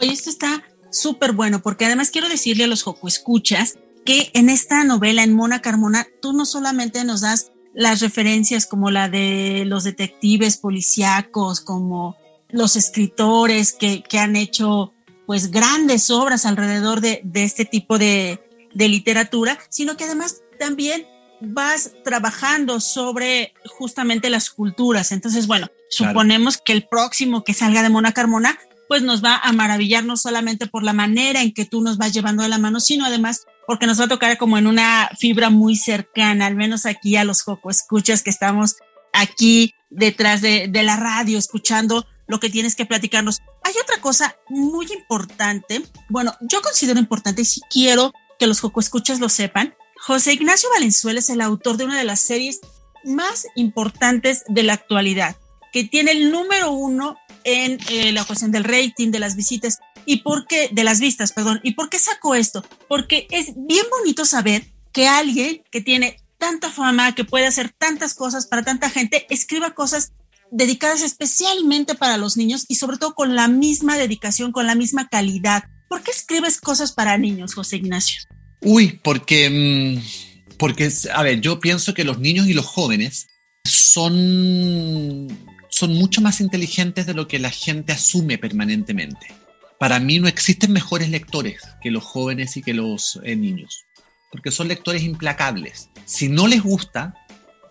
[0.00, 4.48] Oye, esto está súper bueno, porque además quiero decirle a los Joco Escuchas que en
[4.48, 9.64] esta novela, en Mona Carmona, tú no solamente nos das las referencias como la de
[9.66, 12.16] los detectives policíacos, como
[12.48, 14.92] los escritores que, que han hecho
[15.26, 18.40] pues grandes obras alrededor de, de este tipo de,
[18.74, 21.06] de literatura, sino que además también
[21.40, 25.12] vas trabajando sobre justamente las culturas.
[25.12, 29.52] Entonces, bueno, suponemos que el próximo que salga de Mona Carmona, pues nos va a
[29.52, 32.80] maravillar no solamente por la manera en que tú nos vas llevando de la mano,
[32.80, 36.86] sino además porque nos va a tocar como en una fibra muy cercana, al menos
[36.86, 38.76] aquí a los Joco Escuchas que estamos
[39.12, 43.40] aquí detrás de, la radio escuchando lo que tienes que platicarnos.
[43.62, 48.80] Hay otra cosa muy importante, bueno, yo considero importante y si quiero que los Joco
[48.80, 52.60] Escuchas lo sepan, José Ignacio Valenzuela es el autor de una de las series
[53.04, 55.36] más importantes de la actualidad,
[55.72, 60.18] que tiene el número uno en eh, la cuestión del rating, de las visitas y
[60.18, 61.60] por qué, de las vistas, perdón.
[61.62, 62.64] ¿Y por qué saco esto?
[62.88, 68.14] Porque es bien bonito saber que alguien que tiene tanta fama, que puede hacer tantas
[68.14, 70.12] cosas para tanta gente, escriba cosas
[70.50, 75.08] dedicadas especialmente para los niños y sobre todo con la misma dedicación, con la misma
[75.08, 75.64] calidad.
[75.88, 78.22] ¿Por qué escribes cosas para niños, José Ignacio?
[78.60, 83.26] Uy, porque, mm, porque, a ver, yo pienso que los niños y los jóvenes
[83.64, 85.28] son,
[85.70, 89.43] son mucho más inteligentes de lo que la gente asume permanentemente
[89.84, 93.84] para mí no existen mejores lectores que los jóvenes y que los eh, niños,
[94.32, 95.90] porque son lectores implacables.
[96.06, 97.14] Si no les gusta,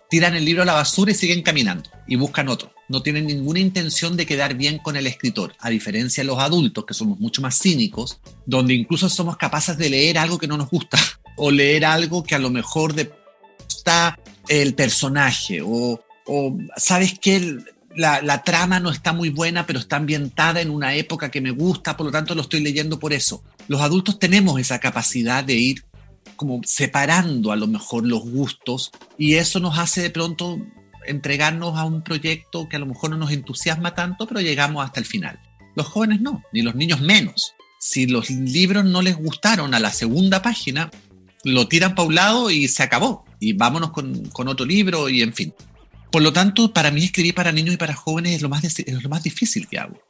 [0.08, 2.72] tiran el libro a la basura y siguen caminando y buscan otro.
[2.88, 6.84] No tienen ninguna intención de quedar bien con el escritor, a diferencia de los adultos,
[6.86, 10.70] que somos mucho más cínicos, donde incluso somos capaces de leer algo que no nos
[10.70, 10.98] gusta
[11.36, 12.94] o leer algo que a lo mejor
[13.68, 16.00] está el personaje o,
[16.76, 17.58] sabes que
[17.96, 21.96] la, trama no está muy buena, pero está ambientada en una época que me gusta,
[21.96, 23.42] por lo tanto lo estoy leyendo por eso.
[23.68, 25.84] Los adultos tenemos esa capacidad de ir
[26.36, 30.58] como separando a lo mejor los gustos y eso nos hace de pronto
[31.06, 35.00] entregarnos a un proyecto que a lo mejor no nos entusiasma tanto, pero llegamos hasta
[35.00, 35.38] el final.
[35.76, 37.54] Los jóvenes no, ni los niños menos.
[37.78, 40.90] Si los libros no les gustaron a la segunda página,
[41.44, 43.24] lo tiran para un lado y se acabó.
[43.38, 45.52] Y vámonos con, con otro libro y en fin.
[46.14, 49.02] Por lo tanto, para mí escribir para niños y para jóvenes es lo más, es
[49.02, 50.00] lo más difícil que hago.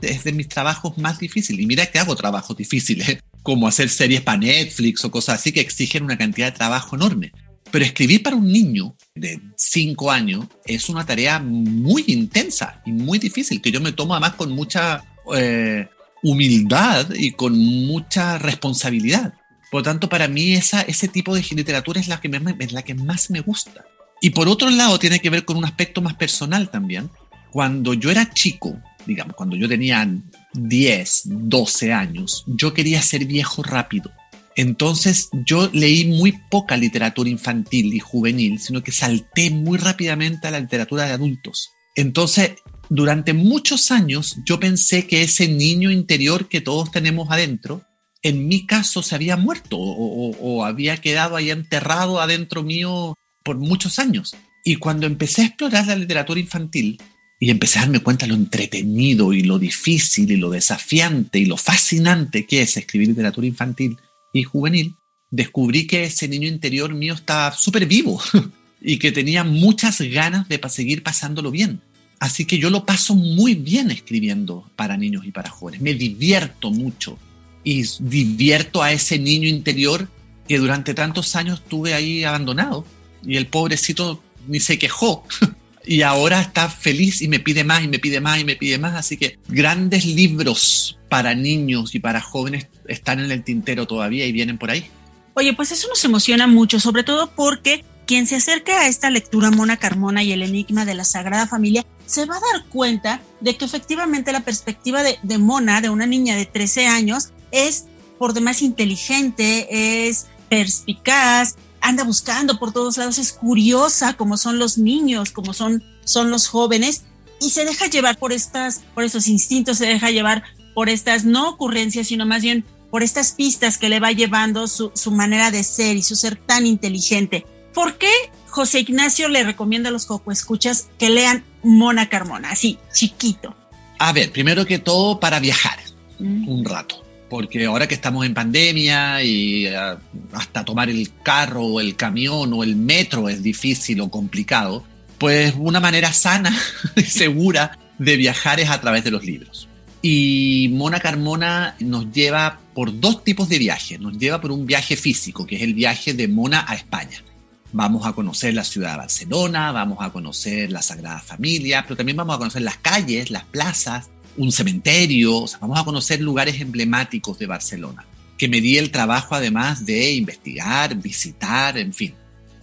[0.00, 1.62] Es de mis trabajos más difíciles.
[1.62, 5.60] Y mira que hago trabajos difíciles, como hacer series para Netflix o cosas así que
[5.60, 7.30] exigen una cantidad de trabajo enorme.
[7.70, 13.20] Pero escribir para un niño de 5 años es una tarea muy intensa y muy
[13.20, 15.04] difícil, que yo me tomo además con mucha
[15.36, 15.86] eh,
[16.24, 19.34] humildad y con mucha responsabilidad.
[19.70, 22.28] Por lo tanto, para mí esa, ese tipo de literatura es la que,
[22.58, 23.84] es la que más me gusta.
[24.24, 27.10] Y por otro lado, tiene que ver con un aspecto más personal también.
[27.50, 30.08] Cuando yo era chico, digamos, cuando yo tenía
[30.54, 34.10] 10, 12 años, yo quería ser viejo rápido.
[34.56, 40.52] Entonces yo leí muy poca literatura infantil y juvenil, sino que salté muy rápidamente a
[40.52, 41.68] la literatura de adultos.
[41.94, 42.52] Entonces,
[42.88, 47.82] durante muchos años yo pensé que ese niño interior que todos tenemos adentro,
[48.22, 53.98] en mi caso se había muerto o, había quedado ahí enterrado adentro mío por muchos
[54.00, 54.34] años.
[54.64, 57.00] Y cuando empecé a explorar la literatura infantil
[57.38, 61.56] y empecé a darme cuenta lo entretenido y lo difícil y lo desafiante y lo
[61.56, 63.98] fascinante que es escribir literatura infantil
[64.32, 64.94] y juvenil,
[65.30, 68.20] descubrí que ese niño interior mío estaba súper vivo
[68.80, 71.80] y que tenía muchas ganas de seguir pasándolo bien.
[72.18, 75.82] Así que yo lo paso muy bien escribiendo para niños y para jóvenes.
[75.82, 77.18] Me divierto mucho
[77.62, 80.08] y divierto a ese niño interior
[80.48, 82.86] que durante tantos años tuve ahí abandonado
[83.26, 85.24] y el pobrecito ni se quejó.
[85.86, 88.78] y ahora está feliz y me pide más y me pide más y me pide
[88.78, 88.94] más.
[88.94, 94.32] Así que grandes libros para niños y para jóvenes están en el tintero todavía y
[94.32, 94.86] vienen por ahí.
[95.34, 99.50] Oye, pues eso nos emociona mucho, sobre todo porque quien se acerca a esta lectura
[99.50, 103.56] Mona Carmona y el enigma de la Sagrada Familia se va a dar cuenta de
[103.56, 107.86] que efectivamente la perspectiva de, de Mona, de una niña de 13 años, es
[108.18, 114.78] por demás inteligente, es perspicaz, anda buscando por todos lados, es curiosa como son los
[114.78, 117.02] niños, como son, son los jóvenes,
[117.40, 121.50] y se deja llevar por estas, por esos instintos, se deja llevar por estas no
[121.50, 125.62] ocurrencias, sino más bien por estas pistas que le va llevando su, su manera de
[125.62, 127.44] ser y su ser tan inteligente.
[127.74, 128.12] ¿Por qué
[128.48, 133.54] José Ignacio le recomienda a los Coco Escuchas que lean Mona Carmona, así, chiquito?
[133.98, 135.78] A ver, primero que todo para viajar
[136.18, 136.48] mm.
[136.48, 139.96] un rato porque ahora que estamos en pandemia y eh,
[140.32, 144.84] hasta tomar el carro o el camión o el metro es difícil o complicado,
[145.18, 146.56] pues una manera sana
[146.96, 149.68] y segura de viajar es a través de los libros.
[150.02, 153.98] Y Mona Carmona nos lleva por dos tipos de viajes.
[153.98, 157.24] Nos lleva por un viaje físico, que es el viaje de Mona a España.
[157.72, 162.16] Vamos a conocer la ciudad de Barcelona, vamos a conocer la Sagrada Familia, pero también
[162.16, 167.46] vamos a conocer las calles, las plazas, un cementerio, vamos a conocer lugares emblemáticos de
[167.46, 168.04] Barcelona,
[168.36, 172.14] que me di el trabajo además de investigar, visitar, en fin,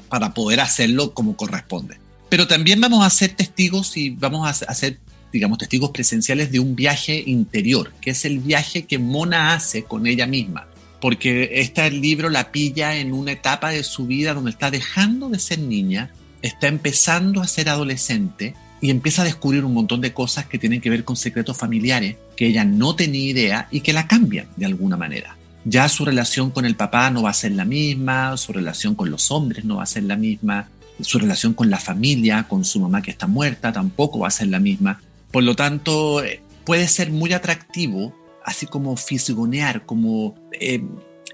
[0.09, 1.97] para poder hacerlo como corresponde.
[2.29, 4.99] Pero también vamos a ser testigos y vamos a hacer,
[5.31, 10.07] digamos, testigos presenciales de un viaje interior, que es el viaje que Mona hace con
[10.07, 10.67] ella misma,
[10.99, 15.39] porque este libro la pilla en una etapa de su vida donde está dejando de
[15.39, 16.11] ser niña,
[16.41, 20.81] está empezando a ser adolescente y empieza a descubrir un montón de cosas que tienen
[20.81, 24.65] que ver con secretos familiares que ella no tenía idea y que la cambian de
[24.65, 25.37] alguna manera.
[25.63, 29.11] Ya su relación con el papá no va a ser la misma, su relación con
[29.11, 30.67] los hombres no va a ser la misma,
[30.99, 34.47] su relación con la familia, con su mamá que está muerta, tampoco va a ser
[34.47, 34.99] la misma.
[35.31, 40.83] Por lo tanto, eh, puede ser muy atractivo, así como fisgonear, como eh,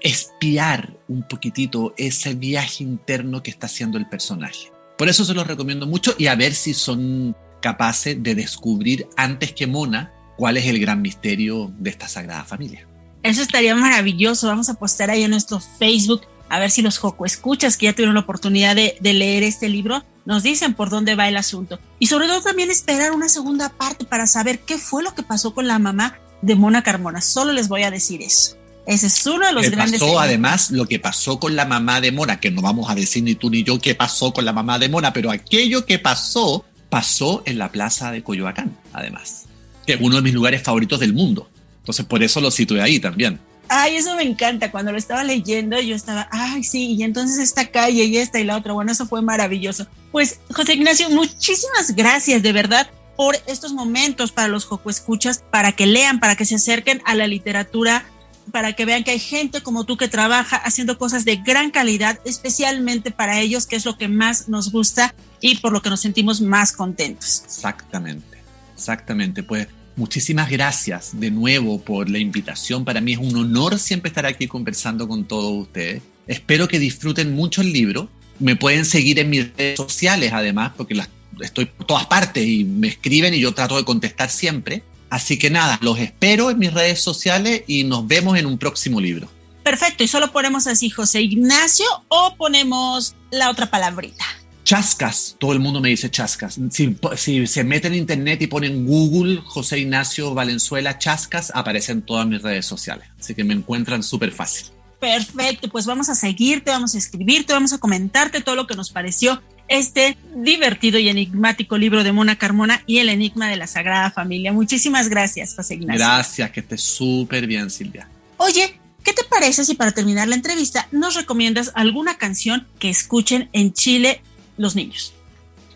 [0.02, 4.70] espiar un poquitito ese viaje interno que está haciendo el personaje.
[4.98, 9.52] Por eso se los recomiendo mucho y a ver si son capaces de descubrir antes
[9.52, 12.86] que Mona cuál es el gran misterio de esta Sagrada Familia.
[13.22, 14.48] Eso estaría maravilloso.
[14.48, 17.92] Vamos a postar ahí en nuestro Facebook a ver si los Joco escuchas que ya
[17.92, 21.78] tuvieron la oportunidad de, de, leer este libro nos dicen por dónde va el asunto.
[21.98, 25.54] Y sobre todo también esperar una segunda parte para saber qué fue lo que pasó
[25.54, 27.20] con la mamá de Mona Carmona.
[27.20, 28.56] Solo les voy a decir eso.
[28.88, 30.00] Ese es uno de los grandes.
[30.00, 33.22] Pasó además lo que pasó con la mamá de Mona, que no vamos a decir
[33.22, 36.64] ni tú ni yo qué pasó con la mamá de Mona, pero aquello que pasó,
[36.88, 39.44] pasó en la plaza de Coyoacán, además,
[39.86, 41.50] que es uno de mis lugares favoritos del mundo.
[41.80, 43.38] Entonces, por eso lo situé ahí también.
[43.68, 44.70] Ay, eso me encanta.
[44.70, 48.44] Cuando lo estaba leyendo, yo estaba, ay, sí, y entonces esta calle y esta y
[48.44, 48.72] la otra.
[48.72, 49.86] Bueno, eso fue maravilloso.
[50.12, 55.72] Pues, José Ignacio, muchísimas gracias, de verdad por estos momentos para los Joco Escuchas, para
[55.72, 58.06] que lean, para que se acerquen a la literatura
[58.50, 62.20] para que vean que hay gente como tú que trabaja haciendo cosas de gran calidad,
[62.24, 66.00] especialmente para ellos, que es lo que más nos gusta y por lo que nos
[66.00, 67.42] sentimos más contentos.
[67.44, 68.38] Exactamente,
[68.74, 69.42] exactamente.
[69.42, 72.84] Pues muchísimas gracias de nuevo por la invitación.
[72.84, 76.02] Para mí es un honor siempre estar aquí conversando con todos ustedes.
[76.26, 78.08] Espero que disfruten mucho el libro.
[78.38, 81.08] Me pueden seguir en mis redes sociales, además, porque las,
[81.40, 84.82] estoy por todas partes y me escriben y yo trato de contestar siempre.
[85.10, 89.00] Así que nada, los espero en mis redes sociales y nos vemos en un próximo
[89.00, 89.28] libro.
[89.62, 94.24] Perfecto, y solo ponemos así José Ignacio o ponemos la otra palabrita.
[94.64, 96.58] Chascas, todo el mundo me dice chascas.
[96.70, 102.42] Si, se meten en internet y ponen Google José Ignacio Valenzuela Chascas, aparecen todas mis
[102.42, 103.08] redes sociales.
[103.18, 104.66] Así que me encuentran súper fácil.
[105.00, 108.90] Perfecto, pues vamos a seguirte, vamos a escribirte, vamos a comentarte todo lo que nos
[108.90, 114.10] pareció este divertido y enigmático libro de Mona Carmona y el enigma de la Sagrada
[114.10, 114.52] Familia.
[114.52, 115.98] Muchísimas gracias, José Ignacio.
[115.98, 118.08] Gracias, que estés súper bien, Silvia.
[118.38, 123.48] Oye, ¿qué te parece si para terminar la entrevista nos recomiendas alguna canción que escuchen
[123.52, 124.22] en Chile
[124.56, 125.12] los niños?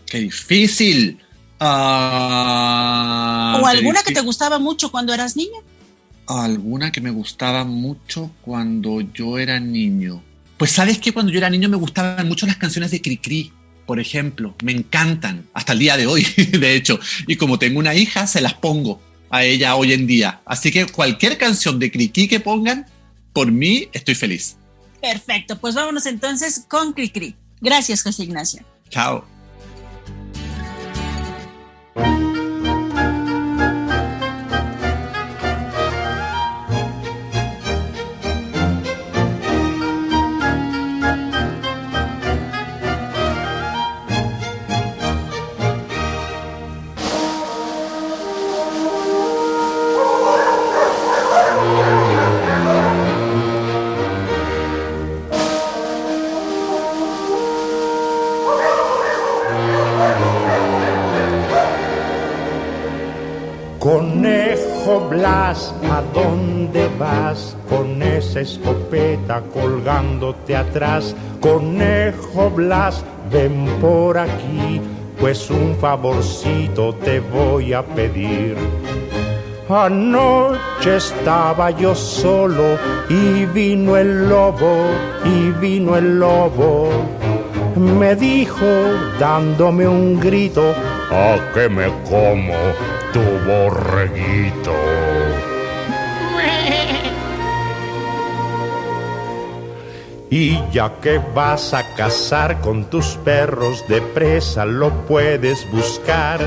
[0.07, 1.19] Qué difícil.
[1.61, 5.61] Ah, ¿O alguna que te gustaba mucho cuando eras niño?
[6.27, 10.23] Alguna que me gustaba mucho cuando yo era niño.
[10.57, 13.53] Pues sabes que cuando yo era niño me gustaban mucho las canciones de Cricri,
[13.87, 14.55] por ejemplo.
[14.63, 16.99] Me encantan, hasta el día de hoy, de hecho.
[17.27, 20.43] Y como tengo una hija, se las pongo a ella hoy en día.
[20.45, 22.87] Así que cualquier canción de Cricri que pongan,
[23.33, 24.57] por mí estoy feliz.
[25.01, 27.35] Perfecto, pues vámonos entonces con Cricri.
[27.61, 28.65] Gracias, José Ignacio.
[28.91, 29.32] Chao.
[68.43, 71.17] Escopeta colgándote atrás?
[71.41, 74.81] Conejo Blas, ven por aquí,
[75.19, 78.57] pues un favorcito te voy a pedir.
[79.69, 82.79] Anoche estaba yo solo
[83.09, 84.89] y vino el lobo,
[85.25, 86.91] y vino el lobo.
[87.77, 88.67] Me dijo
[89.19, 90.75] dándome un grito,
[91.11, 92.55] ¿a qué me como
[93.13, 95.02] tu borreguito?
[100.33, 106.41] Y ya que vas a cazar con tus perros de presa, lo puedes buscar.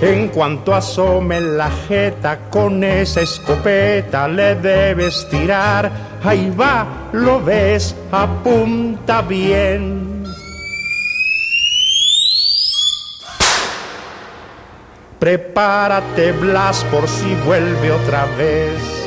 [0.00, 5.90] En cuanto asome la jeta con esa escopeta le debes tirar.
[6.22, 10.22] Ahí va, lo ves, apunta bien.
[15.18, 19.03] Prepárate, Blas, por si vuelve otra vez.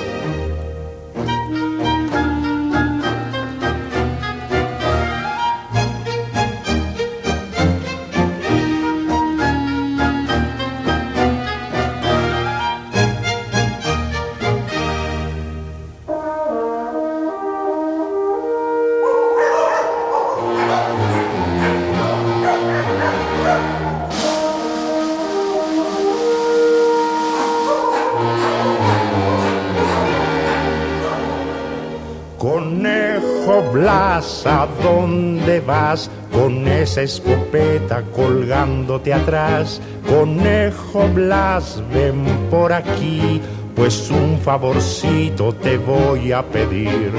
[37.04, 39.82] Escopeta colgándote atrás?
[40.08, 43.42] Conejo Blas, ven por aquí,
[43.76, 47.12] pues un favorcito te voy a pedir.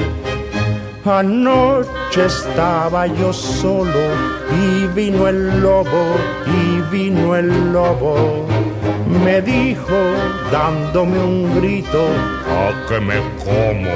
[1.05, 4.01] Anoche estaba yo solo
[4.51, 6.17] y vino el lobo,
[6.47, 8.47] y vino el lobo.
[9.25, 9.97] Me dijo
[10.53, 12.09] dándome un grito,
[12.51, 13.91] ¿a que me como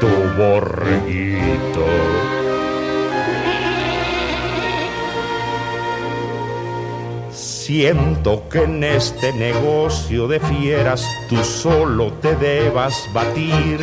[0.00, 0.08] tu
[0.40, 2.15] borreguito?
[7.66, 13.80] Siento que en este negocio de fieras tú solo te debas batir.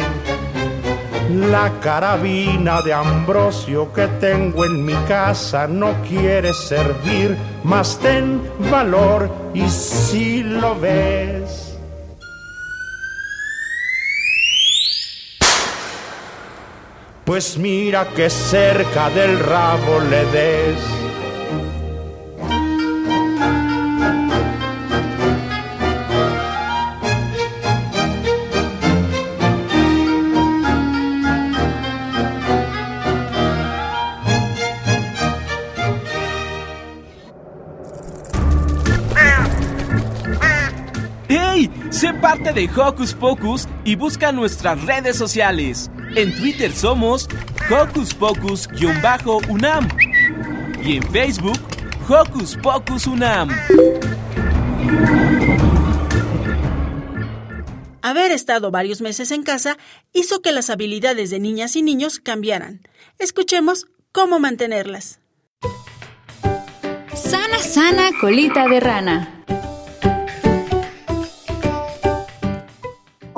[1.51, 9.29] La carabina de Ambrosio que tengo en mi casa no quiere servir, mas ten valor
[9.53, 11.77] y si lo ves.
[17.25, 21.02] Pues mira que cerca del rabo le des.
[42.43, 45.89] Parte de Hocus Pocus y busca nuestras redes sociales.
[46.15, 47.29] En Twitter somos
[47.69, 49.87] Hocus Pocus-UNAM
[50.83, 51.59] y en Facebook
[52.07, 53.49] Hocus Pocus UNAM.
[58.01, 59.77] Haber estado varios meses en casa
[60.11, 62.81] hizo que las habilidades de niñas y niños cambiaran.
[63.19, 65.19] Escuchemos cómo mantenerlas.
[67.13, 69.43] Sana, sana, colita de rana.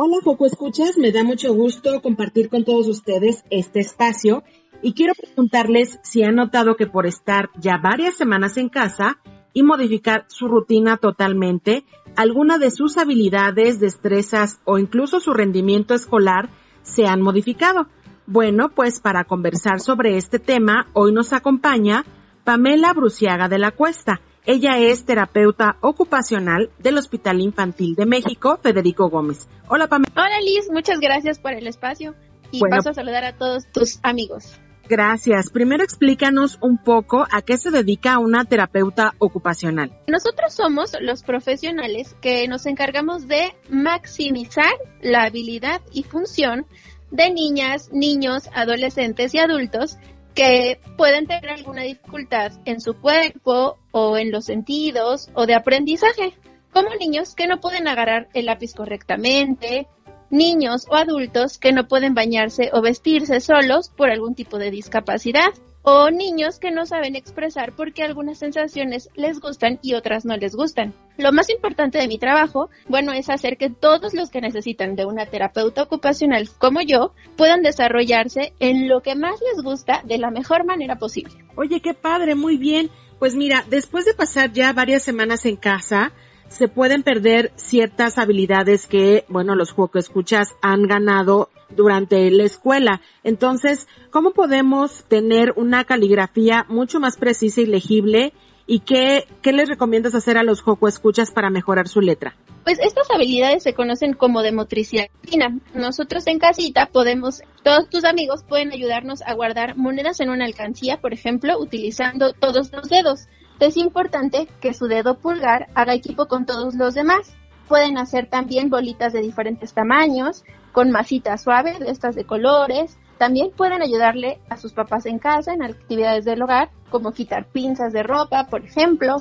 [0.07, 4.43] Hola, Foco Escuchas, me da mucho gusto compartir con todos ustedes este espacio
[4.83, 9.17] y quiero preguntarles si han notado que por estar ya varias semanas en casa
[9.51, 11.85] y modificar su rutina totalmente,
[12.15, 16.51] alguna de sus habilidades, destrezas o incluso su rendimiento escolar
[16.83, 17.87] se han modificado.
[18.27, 22.05] Bueno, pues para conversar sobre este tema, hoy nos acompaña
[22.43, 24.21] Pamela Bruciaga de la Cuesta.
[24.47, 29.47] Ella es terapeuta ocupacional del Hospital Infantil de México, Federico Gómez.
[29.67, 30.13] Hola, Pamela.
[30.15, 30.69] Hola, Liz.
[30.71, 32.13] Muchas gracias por el espacio
[32.51, 32.75] y Bueno.
[32.75, 34.59] paso a saludar a todos tus amigos.
[34.87, 35.49] Gracias.
[35.49, 39.91] Primero explícanos un poco a qué se dedica una terapeuta ocupacional.
[40.07, 44.71] Nosotros somos los profesionales que nos encargamos de maximizar
[45.01, 46.67] la habilidad y función
[47.09, 49.97] de niñas, niños, adolescentes y adultos
[50.35, 56.33] que pueden tener alguna dificultad en su cuerpo o en los sentidos o de aprendizaje,
[56.71, 59.87] como niños que no pueden agarrar el lápiz correctamente,
[60.29, 65.53] niños o adultos que no pueden bañarse o vestirse solos por algún tipo de discapacidad,
[65.85, 70.55] o niños que no saben expresar porque algunas sensaciones les gustan y otras no les
[70.55, 70.95] gustan.
[71.17, 75.05] Lo más importante de mi trabajo, bueno, es hacer que todos los que necesitan de
[75.05, 80.31] una terapeuta ocupacional como yo puedan desarrollarse en lo que más les gusta de la
[80.31, 81.35] mejor manera posible.
[81.55, 82.89] Oye, qué padre, muy bien.
[83.19, 86.11] Pues mira, después de pasar ya varias semanas en casa,
[86.55, 93.01] se pueden perder ciertas habilidades que, bueno, los escuchas han ganado durante la escuela.
[93.23, 98.31] Entonces, ¿cómo podemos tener una caligrafía mucho más precisa y legible?
[98.67, 102.37] ¿Y qué, qué les recomiendas hacer a los escuchas para mejorar su letra?
[102.63, 105.59] Pues estas habilidades se conocen como de motricidad fina.
[105.73, 111.01] Nosotros en casita podemos, todos tus amigos pueden ayudarnos a guardar monedas en una alcancía,
[111.01, 113.27] por ejemplo, utilizando todos los dedos.
[113.59, 117.35] Es importante que su dedo pulgar haga equipo con todos los demás.
[117.67, 122.97] Pueden hacer también bolitas de diferentes tamaños, con masitas suaves, de estas de colores.
[123.17, 127.93] También pueden ayudarle a sus papás en casa en actividades del hogar, como quitar pinzas
[127.93, 129.17] de ropa, por ejemplo.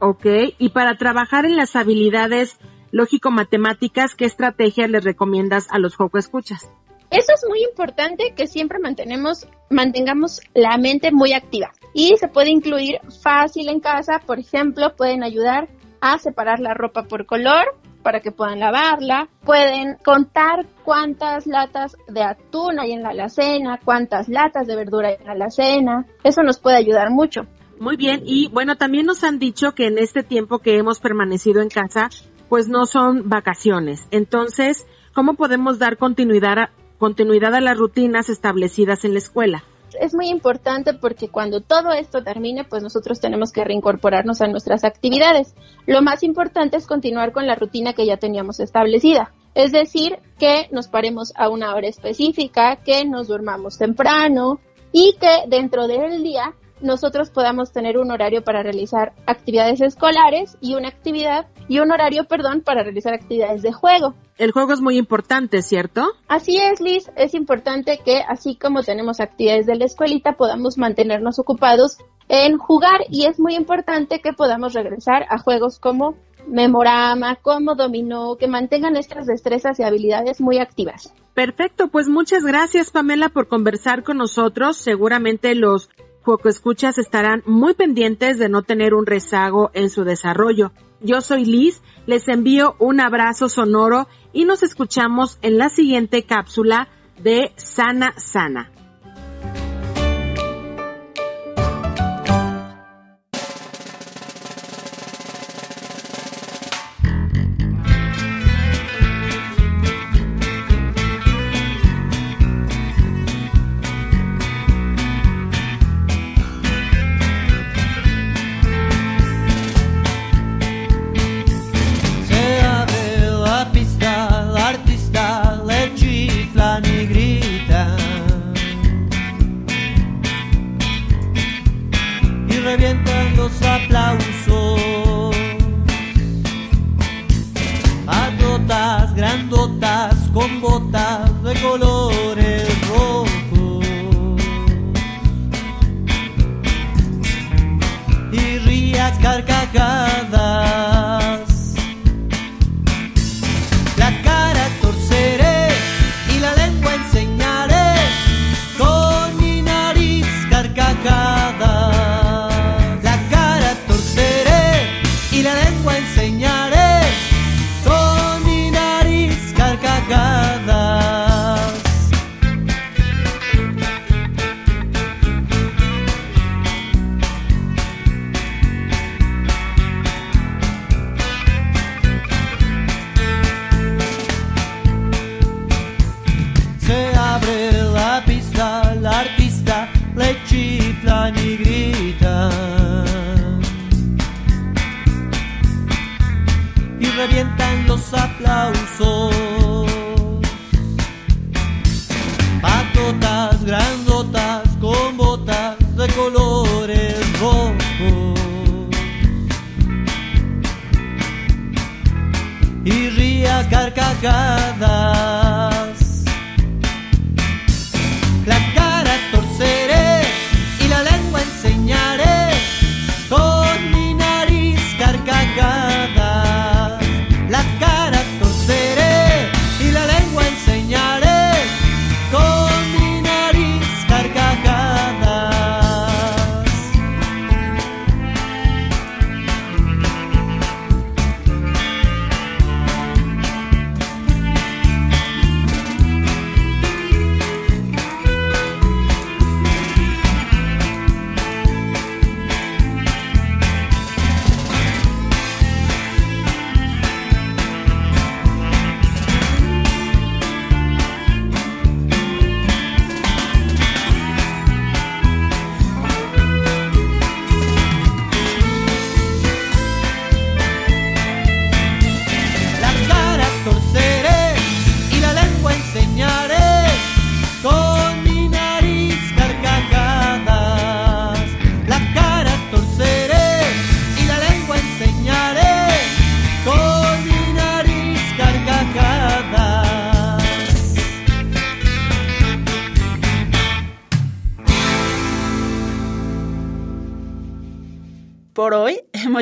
[0.00, 0.26] Ok,
[0.58, 2.56] y para trabajar en las habilidades
[2.90, 6.70] lógico-matemáticas, ¿qué estrategias les recomiendas a los juegos escuchas?
[7.10, 11.72] Eso es muy importante que siempre mantenemos, mantengamos la mente muy activa.
[11.94, 15.68] Y se puede incluir fácil en casa, por ejemplo, pueden ayudar
[16.00, 19.28] a separar la ropa por color para que puedan lavarla.
[19.44, 25.16] Pueden contar cuántas latas de atún hay en la alacena, cuántas latas de verdura hay
[25.20, 26.06] en la alacena.
[26.22, 27.42] Eso nos puede ayudar mucho.
[27.80, 31.62] Muy bien, y bueno, también nos han dicho que en este tiempo que hemos permanecido
[31.62, 32.10] en casa,
[32.48, 34.08] pues no son vacaciones.
[34.10, 39.64] Entonces, ¿cómo podemos dar continuidad a, continuidad a las rutinas establecidas en la escuela?
[40.00, 44.84] Es muy importante porque cuando todo esto termine, pues nosotros tenemos que reincorporarnos a nuestras
[44.84, 45.54] actividades.
[45.86, 49.32] Lo más importante es continuar con la rutina que ya teníamos establecida.
[49.54, 54.60] Es decir, que nos paremos a una hora específica, que nos durmamos temprano
[54.92, 60.74] y que dentro del día nosotros podamos tener un horario para realizar actividades escolares y
[60.74, 64.14] una actividad y un horario, perdón, para realizar actividades de juego.
[64.36, 66.06] El juego es muy importante, ¿cierto?
[66.28, 67.10] Así es, Liz.
[67.16, 71.98] Es importante que, así como tenemos actividades de la escuelita, podamos mantenernos ocupados
[72.28, 76.14] en jugar y es muy importante que podamos regresar a juegos como
[76.46, 81.12] Memorama, como Dominó, que mantengan nuestras destrezas y habilidades muy activas.
[81.34, 84.76] Perfecto, pues muchas gracias Pamela por conversar con nosotros.
[84.76, 85.88] Seguramente los
[86.22, 90.72] Juego Escuchas estarán muy pendientes de no tener un rezago en su desarrollo.
[91.00, 96.88] Yo soy Liz, les envío un abrazo sonoro y nos escuchamos en la siguiente cápsula
[97.22, 98.72] de Sana Sana.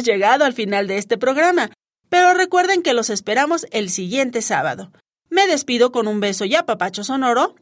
[0.06, 1.70] Llegado al final de este programa,
[2.08, 4.92] pero recuerden que los esperamos el siguiente sábado.
[5.28, 7.56] Me despido con un beso y papacho sonoro,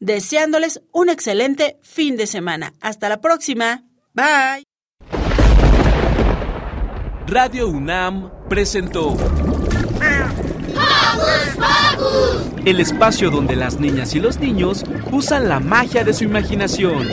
[0.00, 2.74] deseándoles un excelente fin de semana.
[2.80, 3.84] Hasta la próxima.
[4.12, 4.64] Bye.
[7.26, 9.16] Radio UNAM presentó
[12.64, 17.08] el espacio donde las niñas y los niños usan la magia de su imaginación.